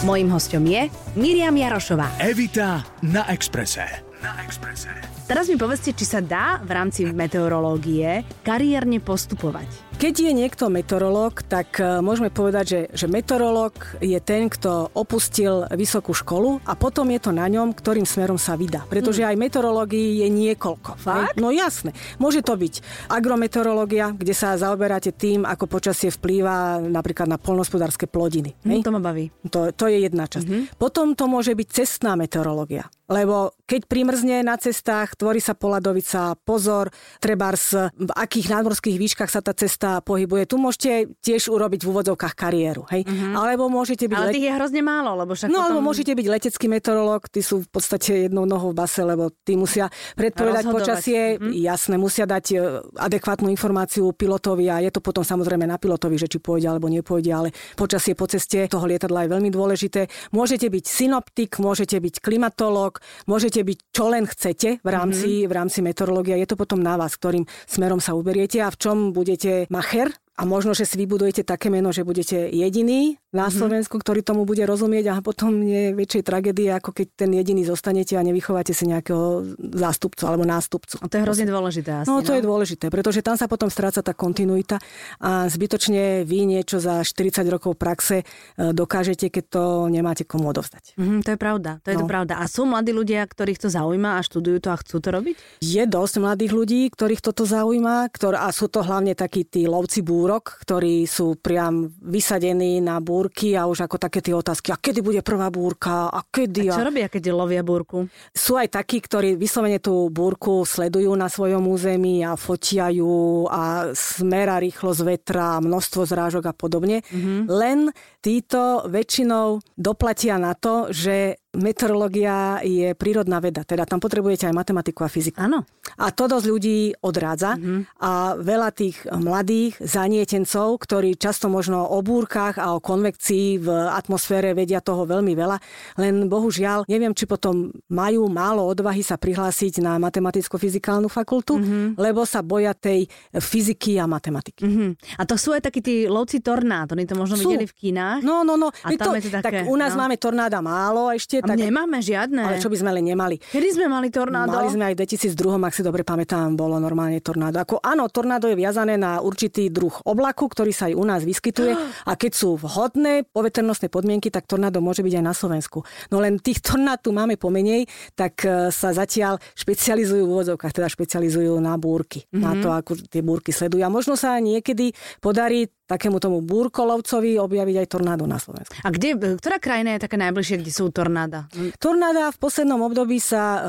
Mojím 0.00 0.32
hostom 0.32 0.64
je 0.64 0.88
Miriam 1.14 1.52
Jarošová. 1.52 2.18
Evita 2.18 2.82
na 3.04 3.28
Exprese. 3.28 4.09
Na 4.20 4.36
Exprese. 4.44 4.92
Teraz 5.24 5.48
mi 5.48 5.56
povedzte, 5.56 5.96
či 5.96 6.04
sa 6.04 6.20
dá 6.20 6.60
v 6.60 6.76
rámci 6.76 7.08
meteorológie 7.08 8.26
kariérne 8.44 9.00
postupovať. 9.00 9.90
Keď 10.00 10.14
je 10.26 10.32
niekto 10.32 10.72
meteorológ, 10.72 11.44
tak 11.44 11.76
e, 11.76 12.00
môžeme 12.00 12.32
povedať, 12.32 12.64
že, 12.64 12.80
že 12.92 13.06
meteorológ 13.06 14.00
je 14.00 14.16
ten, 14.20 14.48
kto 14.48 14.88
opustil 14.96 15.68
vysokú 15.76 16.16
školu 16.16 16.64
a 16.64 16.72
potom 16.72 17.04
je 17.12 17.20
to 17.20 17.36
na 17.36 17.44
ňom, 17.48 17.76
ktorým 17.76 18.08
smerom 18.08 18.40
sa 18.40 18.56
vydá. 18.56 18.88
Pretože 18.88 19.28
aj 19.28 19.36
meteorológií 19.36 20.24
je 20.24 20.28
niekoľko. 20.32 20.96
Fakt? 20.96 21.36
No 21.36 21.52
jasné. 21.52 21.92
Môže 22.16 22.40
to 22.40 22.56
byť 22.56 22.80
agrometeorológia, 23.12 24.16
kde 24.16 24.32
sa 24.32 24.56
zaoberáte 24.56 25.12
tým, 25.12 25.44
ako 25.44 25.68
počasie 25.68 26.08
vplýva 26.08 26.80
napríklad 26.80 27.28
na 27.28 27.36
polnospodárske 27.36 28.08
plodiny. 28.08 28.56
Mm, 28.64 28.80
to 28.80 28.92
ma 28.92 29.00
baví. 29.04 29.28
To, 29.52 29.68
to 29.68 29.84
je 29.84 30.00
jedna 30.00 30.24
časť. 30.24 30.48
Mm-hmm. 30.48 30.80
Potom 30.80 31.12
to 31.12 31.28
môže 31.28 31.52
byť 31.52 31.68
cestná 31.70 32.16
meteorológia. 32.16 32.88
Lebo 33.10 33.58
keď 33.66 33.90
primrzne 33.90 34.46
na 34.46 34.54
cestách, 34.54 35.18
tvorí 35.18 35.42
sa 35.42 35.58
poladovica, 35.58 36.38
pozor, 36.46 36.94
trebárs, 37.18 37.74
v 37.98 38.10
akých 38.14 38.54
nadmorských 38.54 38.96
výškach 38.98 39.26
sa 39.26 39.42
tá 39.42 39.50
cesta 39.50 39.98
pohybuje. 39.98 40.46
Tu 40.46 40.56
môžete 40.58 40.92
tiež 41.18 41.50
urobiť 41.50 41.82
v 41.82 41.88
úvodzovkách 41.90 42.34
kariéru. 42.38 42.86
Hej? 42.90 43.10
Mm-hmm. 43.10 43.34
Alebo 43.34 43.66
môžete 43.66 44.06
byť... 44.06 44.14
Ale 44.14 44.30
tých 44.30 44.46
je 44.46 44.52
hrozne 44.54 44.82
málo, 44.86 45.18
lebo 45.18 45.34
však 45.34 45.50
No, 45.50 45.58
potom... 45.58 45.66
alebo 45.66 45.80
môžete 45.82 46.12
byť 46.14 46.26
letecký 46.30 46.66
meteorológ, 46.70 47.26
tí 47.26 47.42
sú 47.42 47.66
v 47.66 47.70
podstate 47.70 48.30
jednou 48.30 48.46
nohou 48.46 48.70
v 48.70 48.78
base, 48.78 49.02
lebo 49.02 49.34
tí 49.42 49.58
musia 49.58 49.90
predpovedať 50.14 50.70
Rozhodovať. 50.70 50.78
počasie, 50.78 51.20
mm-hmm. 51.34 51.52
jasné, 51.66 51.94
musia 51.98 52.24
dať 52.30 52.44
e, 52.54 52.56
adekvátnu 52.94 53.50
informáciu 53.50 54.06
pilotovi 54.14 54.70
a 54.70 54.78
je 54.86 54.90
to 54.94 55.02
potom 55.02 55.26
samozrejme 55.26 55.66
na 55.66 55.82
pilotovi, 55.82 56.14
že 56.14 56.30
či 56.30 56.38
pôjde 56.38 56.70
alebo 56.70 56.86
nepôjde, 56.86 57.30
ale 57.34 57.48
počasie 57.74 58.14
po 58.14 58.30
ceste 58.30 58.70
toho 58.70 58.86
lietadla 58.86 59.26
je 59.26 59.32
veľmi 59.34 59.50
dôležité. 59.50 60.06
Môžete 60.30 60.70
byť 60.70 60.84
synoptik, 60.86 61.58
môžete 61.58 61.98
byť 61.98 62.22
klimatológ, 62.22 62.99
môžete 63.26 63.60
byť 63.64 63.78
čo 63.90 64.04
len 64.08 64.24
chcete 64.24 64.80
v 64.80 64.88
rámci, 64.88 65.42
mm-hmm. 65.42 65.50
v 65.50 65.52
rámci 65.52 65.78
meteorológie. 65.84 66.38
Je 66.40 66.48
to 66.48 66.56
potom 66.56 66.80
na 66.80 66.96
vás, 66.96 67.16
ktorým 67.16 67.44
smerom 67.68 67.98
sa 67.98 68.16
uberiete 68.16 68.60
a 68.62 68.72
v 68.72 68.80
čom 68.80 68.96
budete 69.10 69.68
macher 69.68 70.12
a 70.40 70.48
možno, 70.48 70.72
že 70.72 70.88
si 70.88 70.96
vybudujete 70.96 71.44
také 71.44 71.68
meno, 71.68 71.92
že 71.92 72.00
budete 72.00 72.48
jediný 72.48 73.20
na 73.28 73.46
mm-hmm. 73.46 73.60
Slovensku, 73.60 74.00
ktorý 74.00 74.24
tomu 74.24 74.48
bude 74.48 74.64
rozumieť 74.64 75.12
a 75.12 75.20
potom 75.20 75.60
je 75.60 75.92
väčšej 75.92 76.22
tragédie, 76.24 76.72
ako 76.72 76.96
keď 76.96 77.06
ten 77.12 77.30
jediný 77.36 77.68
zostanete 77.68 78.16
a 78.16 78.24
nevychováte 78.24 78.72
si 78.72 78.88
nejakého 78.88 79.44
zástupcu 79.60 80.24
alebo 80.24 80.48
nástupcu. 80.48 80.96
A 81.04 81.12
to 81.12 81.20
je 81.20 81.22
hrozne 81.28 81.44
dôležité 81.44 81.92
asi, 81.92 82.08
No 82.08 82.24
to 82.24 82.32
no? 82.32 82.36
je 82.40 82.42
dôležité, 82.42 82.88
pretože 82.88 83.20
tam 83.20 83.36
sa 83.36 83.44
potom 83.52 83.68
stráca 83.68 84.00
tá 84.00 84.16
kontinuita 84.16 84.80
a 85.20 85.44
zbytočne 85.52 86.24
vy 86.24 86.48
niečo 86.48 86.80
za 86.80 87.04
40 87.04 87.44
rokov 87.52 87.76
praxe 87.76 88.24
e, 88.24 88.72
dokážete, 88.72 89.28
keď 89.28 89.44
to 89.44 89.62
nemáte 89.92 90.24
komu 90.24 90.56
odovzdať. 90.56 90.96
Mm-hmm, 90.96 91.20
to 91.20 91.28
je 91.36 91.38
pravda, 91.38 91.70
to 91.84 91.92
je 91.92 91.96
no. 92.00 92.02
to 92.02 92.06
pravda. 92.08 92.40
A 92.40 92.48
sú 92.48 92.64
mladí 92.64 92.96
ľudia, 92.96 93.28
ktorých 93.28 93.60
to 93.60 93.68
zaujíma 93.68 94.16
a 94.16 94.24
študujú 94.24 94.56
to 94.64 94.72
a 94.72 94.80
chcú 94.80 94.96
to 95.04 95.08
robiť? 95.12 95.36
Je 95.60 95.84
dosť 95.84 96.14
mladých 96.24 96.52
ľudí, 96.56 96.80
ktorých 96.88 97.20
toto 97.20 97.44
zaujíma 97.44 98.08
ktor- 98.16 98.40
a 98.40 98.48
sú 98.48 98.72
to 98.72 98.80
hlavne 98.80 99.12
takí 99.12 99.44
tí 99.44 99.68
lovci 99.68 100.00
búr 100.00 100.29
búrok, 100.30 100.62
ktorí 100.62 101.10
sú 101.10 101.34
priam 101.42 101.90
vysadení 101.90 102.78
na 102.78 103.02
búrky 103.02 103.58
a 103.58 103.66
už 103.66 103.90
ako 103.90 103.98
také 103.98 104.22
tie 104.22 104.30
otázky, 104.30 104.70
a 104.70 104.78
kedy 104.78 105.02
bude 105.02 105.26
prvá 105.26 105.50
búrka, 105.50 106.06
a 106.06 106.22
kedy... 106.22 106.70
A 106.70 106.78
čo 106.78 106.86
robia, 106.86 107.10
keď 107.10 107.34
lovia 107.34 107.66
búrku? 107.66 108.06
Sú 108.30 108.54
aj 108.54 108.78
takí, 108.78 109.02
ktorí 109.02 109.34
vyslovene 109.34 109.82
tú 109.82 110.06
búrku 110.06 110.62
sledujú 110.62 111.10
na 111.18 111.26
svojom 111.26 111.66
území 111.66 112.22
a 112.22 112.38
fotia 112.38 112.94
ju 112.94 113.50
a 113.50 113.90
smera 113.90 114.62
rýchlosť 114.62 115.00
vetra, 115.02 115.58
množstvo 115.58 116.06
zrážok 116.06 116.46
a 116.46 116.54
podobne. 116.54 117.02
Mm-hmm. 117.10 117.50
Len 117.50 117.90
títo 118.22 118.86
väčšinou 118.86 119.58
doplatia 119.74 120.38
na 120.38 120.54
to, 120.54 120.94
že 120.94 121.42
meteorológia 121.50 122.62
je 122.62 122.94
prírodná 122.94 123.42
veda, 123.42 123.66
teda 123.66 123.82
tam 123.82 123.98
potrebujete 123.98 124.46
aj 124.46 124.54
matematiku 124.54 125.02
a 125.02 125.10
fyziku. 125.10 125.42
Áno. 125.42 125.66
A 125.98 126.14
to 126.14 126.30
dosť 126.30 126.46
ľudí 126.46 126.78
odrádza 127.02 127.58
mm-hmm. 127.58 127.98
a 127.98 128.38
veľa 128.38 128.70
tých 128.70 129.02
mladých 129.10 129.74
zanietencov, 129.82 130.78
ktorí 130.78 131.18
často 131.18 131.50
možno 131.50 131.82
o 131.90 131.98
búrkach 132.06 132.54
a 132.54 132.78
o 132.78 132.78
konvekcii 132.78 133.58
v 133.58 133.68
atmosfére 133.90 134.54
vedia 134.54 134.78
toho 134.78 135.02
veľmi 135.02 135.34
veľa, 135.34 135.58
len 135.98 136.30
bohužiaľ 136.30 136.86
neviem, 136.86 137.10
či 137.10 137.26
potom 137.26 137.74
majú 137.90 138.30
málo 138.30 138.62
odvahy 138.70 139.02
sa 139.02 139.18
prihlásiť 139.18 139.82
na 139.82 139.98
matematicko-fyzikálnu 139.98 141.10
fakultu, 141.10 141.58
mm-hmm. 141.58 141.98
lebo 141.98 142.22
sa 142.22 142.46
boja 142.46 142.78
tej 142.78 143.10
fyziky 143.34 143.98
a 143.98 144.06
matematiky. 144.06 144.62
Mm-hmm. 144.62 145.18
A 145.18 145.22
to 145.26 145.34
sú 145.34 145.50
aj 145.50 145.66
takí 145.66 145.82
tí 145.82 146.06
lovci 146.06 146.38
tornád, 146.38 146.94
oni 146.94 147.10
to 147.10 147.18
možno 147.18 147.34
sú. 147.34 147.50
videli 147.50 147.66
v 147.66 147.74
kinách. 147.74 148.22
No, 148.22 148.46
no, 148.46 148.54
no. 148.54 148.70
A 148.86 148.94
to, 148.94 149.18
to 149.18 149.42
také, 149.42 149.66
tak 149.66 149.66
u 149.66 149.74
nás 149.74 149.98
no. 149.98 150.06
máme 150.06 150.14
tornáda 150.14 150.62
málo 150.62 151.10
ešte, 151.10 151.39
tak... 151.44 151.56
nemáme 151.56 151.98
žiadne. 152.00 152.42
Ale 152.42 152.62
čo 152.62 152.68
by 152.68 152.76
sme 152.78 152.90
len 152.94 153.04
nemali? 153.04 153.36
Kedy 153.40 153.68
sme 153.80 153.86
mali 153.88 154.08
tornádo? 154.12 154.52
Mali 154.52 154.70
sme 154.70 154.84
aj 154.90 154.94
v 154.94 154.98
2002, 155.04 155.60
ak 155.60 155.74
si 155.74 155.82
dobre 155.84 156.02
pamätám, 156.02 156.54
bolo 156.54 156.76
normálne 156.76 157.18
tornádo. 157.22 157.60
Ako, 157.62 157.80
áno, 157.80 158.08
tornádo 158.12 158.48
je 158.48 158.56
viazané 158.56 159.00
na 159.00 159.22
určitý 159.22 159.68
druh 159.72 159.92
oblaku, 160.04 160.50
ktorý 160.50 160.72
sa 160.74 160.88
aj 160.90 160.94
u 160.96 161.04
nás 161.04 161.22
vyskytuje 161.24 161.72
a 162.10 162.12
keď 162.14 162.32
sú 162.32 162.56
vhodné 162.60 163.28
poveternostné 163.30 163.88
podmienky, 163.88 164.28
tak 164.28 164.46
tornádo 164.46 164.82
môže 164.82 165.04
byť 165.04 165.14
aj 165.20 165.24
na 165.24 165.34
Slovensku. 165.34 165.84
No 166.12 166.20
len 166.20 166.40
tých 166.42 166.60
tornád 166.64 167.04
tu 167.04 167.14
máme 167.14 167.40
pomenej, 167.40 167.86
tak 168.14 168.44
e, 168.44 168.68
sa 168.70 168.92
zatiaľ 168.92 169.38
špecializujú 169.54 170.22
v 170.26 170.32
úvodzovkách, 170.32 170.72
teda 170.74 170.88
špecializujú 170.88 171.56
na 171.60 171.76
búrky. 171.80 172.24
Mm-hmm. 172.28 172.42
Na 172.42 172.52
mhm. 172.54 172.60
to, 172.62 172.68
ako 172.70 172.90
tie 173.08 173.22
búrky 173.24 173.50
sledujú. 173.50 173.82
A 173.84 173.90
možno 173.92 174.14
sa 174.14 174.36
niekedy 174.38 174.92
podarí 175.18 175.68
takému 175.90 176.22
tomu 176.22 176.38
búrkolovcovi 176.38 177.42
objaviť 177.42 177.76
aj 177.82 177.86
tornádo 177.90 178.22
na 178.30 178.38
Slovensku. 178.38 178.78
A 178.86 178.94
kde, 178.94 179.18
ktorá 179.42 179.58
krajina 179.58 179.98
je 179.98 180.06
taká 180.06 180.14
najbližšie, 180.22 180.62
kde 180.62 180.70
sú 180.70 180.94
tornáda? 180.94 181.50
Tornáda 181.82 182.30
v 182.30 182.38
poslednom 182.38 182.78
období 182.86 183.18
sa 183.18 183.42
e, 183.42 183.60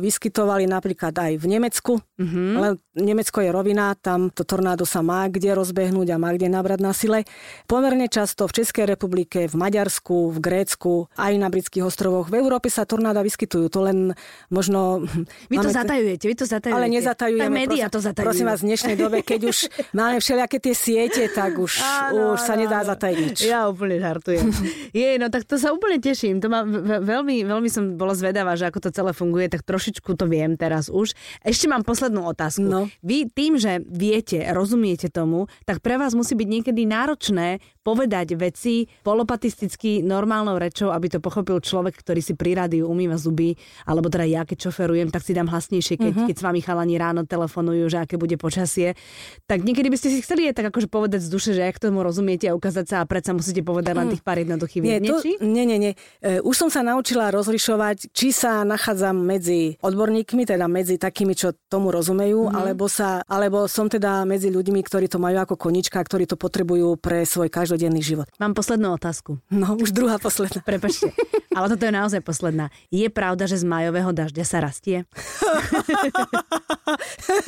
vyskytovali 0.00 0.64
napríklad 0.64 1.12
aj 1.12 1.32
v 1.36 1.44
Nemecku, 1.44 2.00
mm-hmm. 2.00 2.48
ale 2.56 2.68
Nemecko 2.96 3.44
je 3.44 3.50
rovina, 3.52 3.92
tam 3.92 4.32
to 4.32 4.48
tornádo 4.48 4.88
sa 4.88 5.04
má 5.04 5.28
kde 5.28 5.52
rozbehnúť 5.52 6.16
a 6.16 6.16
má 6.16 6.32
kde 6.32 6.48
nabrať 6.48 6.80
na 6.80 6.96
sile. 6.96 7.28
Pomerne 7.68 8.08
často 8.08 8.48
v 8.48 8.56
Českej 8.64 8.88
republike, 8.88 9.44
v 9.44 9.54
Maďarsku, 9.60 10.32
v 10.32 10.38
Grécku, 10.40 11.12
aj 11.20 11.32
na 11.36 11.52
britských 11.52 11.84
ostrovoch. 11.84 12.32
V 12.32 12.40
Európe 12.40 12.72
sa 12.72 12.88
tornáda 12.88 13.20
vyskytujú, 13.20 13.68
to 13.68 13.84
len 13.84 14.16
možno... 14.48 15.04
Vy 15.52 15.60
to 15.60 15.68
zatajujete, 15.68 16.24
vy 16.24 16.36
to 16.40 16.46
zatajujete. 16.48 16.78
Ale 16.78 16.88
nezatajujeme. 16.88 17.44
Tak 17.44 17.52
média 17.52 17.86
to 17.92 18.00
zatajujú. 18.00 18.26
Prosím 18.26 18.46
vás, 18.48 18.60
v 18.64 18.68
dnešnej 18.72 18.96
dobe, 18.96 19.18
keď 19.20 19.40
už 19.52 19.58
máme 19.98 20.16
všelijaké 20.22 20.56
tie 20.62 20.74
siete, 20.74 21.22
tak 21.28 21.65
už, 21.66 21.82
áno, 21.82 22.38
už 22.38 22.40
sa 22.40 22.54
nedá 22.54 22.86
zatajiť 22.86 23.16
nič. 23.18 23.38
Ja 23.50 23.66
úplne 23.66 23.98
žartujem. 23.98 24.46
Je, 24.96 25.18
no 25.18 25.26
tak 25.28 25.42
to 25.44 25.58
sa 25.58 25.74
úplne 25.74 25.98
teším. 25.98 26.38
To 26.38 26.46
ma 26.46 26.62
veľmi, 27.02 27.42
veľmi 27.42 27.68
som 27.68 27.98
bola 27.98 28.14
zvedavá, 28.14 28.54
že 28.54 28.70
ako 28.70 28.86
to 28.86 28.90
celé 28.94 29.10
funguje, 29.10 29.50
tak 29.50 29.66
trošičku 29.66 30.14
to 30.14 30.30
viem 30.30 30.54
teraz 30.54 30.86
už. 30.86 31.12
Ešte 31.42 31.66
mám 31.66 31.82
poslednú 31.82 32.22
otázku. 32.30 32.62
No. 32.62 32.86
Vy 33.02 33.28
tým, 33.34 33.58
že 33.58 33.82
viete, 33.82 34.46
rozumiete 34.54 35.10
tomu, 35.10 35.50
tak 35.66 35.82
pre 35.82 35.98
vás 35.98 36.14
musí 36.14 36.38
byť 36.38 36.48
niekedy 36.48 36.86
náročné 36.86 37.58
povedať 37.86 38.34
veci 38.34 38.90
polopatisticky 39.06 40.02
normálnou 40.02 40.58
rečou, 40.58 40.90
aby 40.90 41.06
to 41.06 41.22
pochopil 41.22 41.62
človek, 41.62 41.94
ktorý 42.02 42.18
si 42.18 42.34
pri 42.34 42.58
rádiu 42.58 42.90
umýva 42.90 43.14
zuby, 43.14 43.54
alebo 43.86 44.10
teda 44.10 44.26
ja, 44.26 44.42
keď 44.42 44.66
šoferujem, 44.66 45.14
tak 45.14 45.22
si 45.22 45.30
dám 45.30 45.46
hlasnejšie, 45.46 45.94
keď, 45.94 46.12
uh-huh. 46.12 46.26
keď 46.26 46.34
s 46.34 46.42
vami 46.42 46.60
chalani 46.66 46.98
ráno 46.98 47.22
telefonujú, 47.22 47.86
že 47.86 48.02
aké 48.02 48.18
bude 48.18 48.34
počasie. 48.34 48.98
Tak 49.46 49.62
niekedy 49.62 49.86
by 49.86 49.96
ste 50.02 50.10
si 50.10 50.18
chceli 50.18 50.50
je 50.50 50.52
tak 50.58 50.74
akože 50.74 50.90
povedať 50.90 51.22
z 51.22 51.30
duše, 51.30 51.50
že 51.56 51.64
ak 51.64 51.80
tomu 51.80 52.04
rozumiete 52.04 52.46
a 52.46 52.52
ukázať 52.52 52.84
sa 52.84 52.96
a 53.02 53.08
predsa 53.08 53.32
musíte 53.32 53.64
povedať 53.64 53.96
len 53.96 54.06
mm. 54.08 54.12
tých 54.12 54.24
pár 54.24 54.36
jednoduchých 54.36 54.82
nie, 54.84 55.00
to, 55.02 55.16
nie, 55.40 55.64
nie, 55.64 55.78
nie. 55.80 55.92
E, 56.20 56.38
už 56.44 56.54
som 56.54 56.68
sa 56.68 56.84
naučila 56.84 57.32
rozlišovať, 57.32 58.12
či 58.12 58.28
sa 58.30 58.60
nachádzam 58.62 59.16
medzi 59.16 59.80
odborníkmi, 59.80 60.44
teda 60.44 60.68
medzi 60.68 61.00
takými, 61.00 61.32
čo 61.32 61.56
tomu 61.72 61.88
rozumejú, 61.90 62.46
uh-huh. 62.46 62.54
alebo, 62.54 62.86
sa, 62.86 63.24
alebo 63.26 63.64
som 63.66 63.88
teda 63.88 64.28
medzi 64.28 64.52
ľuďmi, 64.52 64.84
ktorí 64.84 65.08
to 65.08 65.16
majú 65.16 65.40
ako 65.40 65.56
konička, 65.56 65.98
ktorí 66.02 66.28
to 66.28 66.36
potrebujú 66.36 67.00
pre 67.00 67.24
svoj 67.24 67.48
každodenný 67.48 68.04
život. 68.04 68.28
Mám 68.36 68.52
poslednú 68.52 68.92
otázku. 68.94 69.40
No, 69.48 69.78
už 69.78 69.96
druhá 69.96 70.20
posledná. 70.20 70.60
Prepačte, 70.66 71.14
ale 71.54 71.66
toto 71.72 71.86
je 71.86 71.92
naozaj 71.94 72.20
posledná. 72.20 72.68
Je 72.90 73.06
pravda, 73.08 73.48
že 73.48 73.62
z 73.62 73.64
majového 73.64 74.12
dažďa 74.12 74.44
sa 74.44 74.58
rastie? 74.60 75.06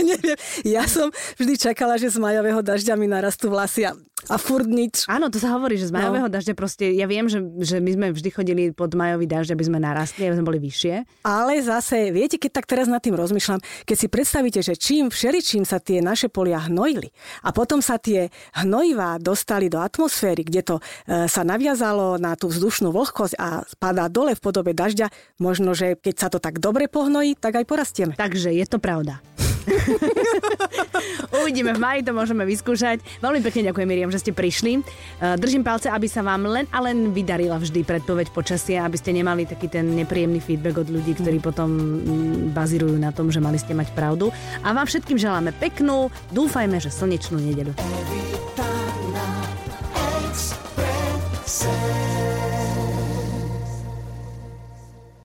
Neviem, 0.09 0.39
ja 0.65 0.87
som 0.87 1.11
vždy 1.37 1.59
čakala, 1.59 1.99
že 1.99 2.15
z 2.15 2.23
majového 2.23 2.63
dažďa 2.63 2.95
mi 2.95 3.11
narastú 3.11 3.51
vlasy 3.51 3.85
a 3.85 3.98
a 4.29 4.37
furt 4.37 4.69
nič. 4.69 5.09
Áno, 5.09 5.33
to 5.33 5.41
sa 5.41 5.57
hovorí, 5.57 5.81
že 5.81 5.89
z 5.89 5.97
majového 5.97 6.29
no. 6.29 6.33
dažďa 6.33 6.55
proste, 6.55 6.85
ja 6.93 7.09
viem, 7.09 7.27
že, 7.27 7.41
že 7.65 7.81
my 7.81 7.91
sme 7.97 8.07
vždy 8.13 8.29
chodili 8.31 8.63
pod 8.77 8.93
majový 8.93 9.25
dažď, 9.25 9.57
aby 9.57 9.65
sme 9.65 9.79
narastli, 9.81 10.29
aby 10.29 10.37
sme 10.37 10.47
boli 10.47 10.61
vyššie. 10.61 11.25
Ale 11.25 11.59
zase, 11.65 12.13
viete, 12.13 12.37
keď 12.37 12.61
tak 12.61 12.67
teraz 12.69 12.87
nad 12.87 13.01
tým 13.01 13.17
rozmýšľam, 13.17 13.61
keď 13.89 13.97
si 13.97 14.07
predstavíte, 14.07 14.61
že 14.61 14.77
čím 14.77 15.09
všeličím 15.09 15.65
sa 15.65 15.81
tie 15.81 16.05
naše 16.05 16.29
polia 16.29 16.61
hnojili 16.61 17.11
a 17.43 17.51
potom 17.51 17.81
sa 17.81 17.97
tie 17.97 18.29
hnojivá 18.61 19.17
dostali 19.19 19.73
do 19.73 19.81
atmosféry, 19.81 20.45
kde 20.45 20.63
to 20.63 20.77
e, 20.79 20.83
sa 21.27 21.43
naviazalo 21.43 22.21
na 22.21 22.37
tú 22.37 22.53
vzdušnú 22.53 22.93
vlhkosť 22.93 23.35
a 23.41 23.65
spadá 23.65 24.13
dole 24.13 24.37
v 24.37 24.45
podobe 24.45 24.77
dažďa, 24.77 25.09
možno, 25.41 25.73
že 25.73 25.97
keď 25.97 26.15
sa 26.15 26.29
to 26.29 26.39
tak 26.39 26.61
dobre 26.61 26.87
pohnojí, 26.87 27.35
tak 27.39 27.57
aj 27.57 27.65
porastieme. 27.65 28.13
Takže 28.15 28.53
je 28.53 28.67
to 28.69 28.77
pravda. 28.77 29.25
Uvidíme 31.43 31.73
v 31.77 31.81
maji, 31.81 32.01
to 32.05 32.13
môžeme 32.13 32.45
vyskúšať. 32.45 33.01
Veľmi 33.21 33.41
pekne 33.45 33.71
ďakujem, 33.73 33.89
Miriam, 33.89 34.13
že 34.13 34.21
ste 34.23 34.33
prišli. 34.35 34.81
Eh, 34.81 35.37
držím 35.37 35.65
palce, 35.65 35.89
aby 35.91 36.09
sa 36.09 36.23
vám 36.25 36.45
len 36.49 36.67
a 36.73 36.79
len 36.83 37.13
vydarila 37.13 37.59
vždy 37.61 37.85
predpoveď 37.85 38.31
počasia, 38.33 38.85
aby 38.85 38.97
ste 38.99 39.15
nemali 39.17 39.49
taký 39.49 39.69
ten 39.69 39.85
nepríjemný 39.95 40.41
feedback 40.41 40.83
od 40.83 40.89
ľudí, 40.89 41.15
ktorí 41.17 41.39
potom 41.41 41.69
mm, 41.71 42.57
bazirujú 42.57 42.97
na 42.99 43.13
tom, 43.13 43.31
že 43.33 43.41
mali 43.41 43.59
ste 43.61 43.77
mať 43.77 43.93
pravdu. 43.95 44.33
A 44.65 44.73
vám 44.75 44.87
všetkým 44.89 45.19
želáme 45.21 45.53
peknú, 45.57 46.09
dúfajme, 46.33 46.81
že 46.81 46.93
slnečnú 46.93 47.39
nedelu. 47.41 47.73
Every 47.79 48.25
time 48.57 49.13
now, 49.15 49.49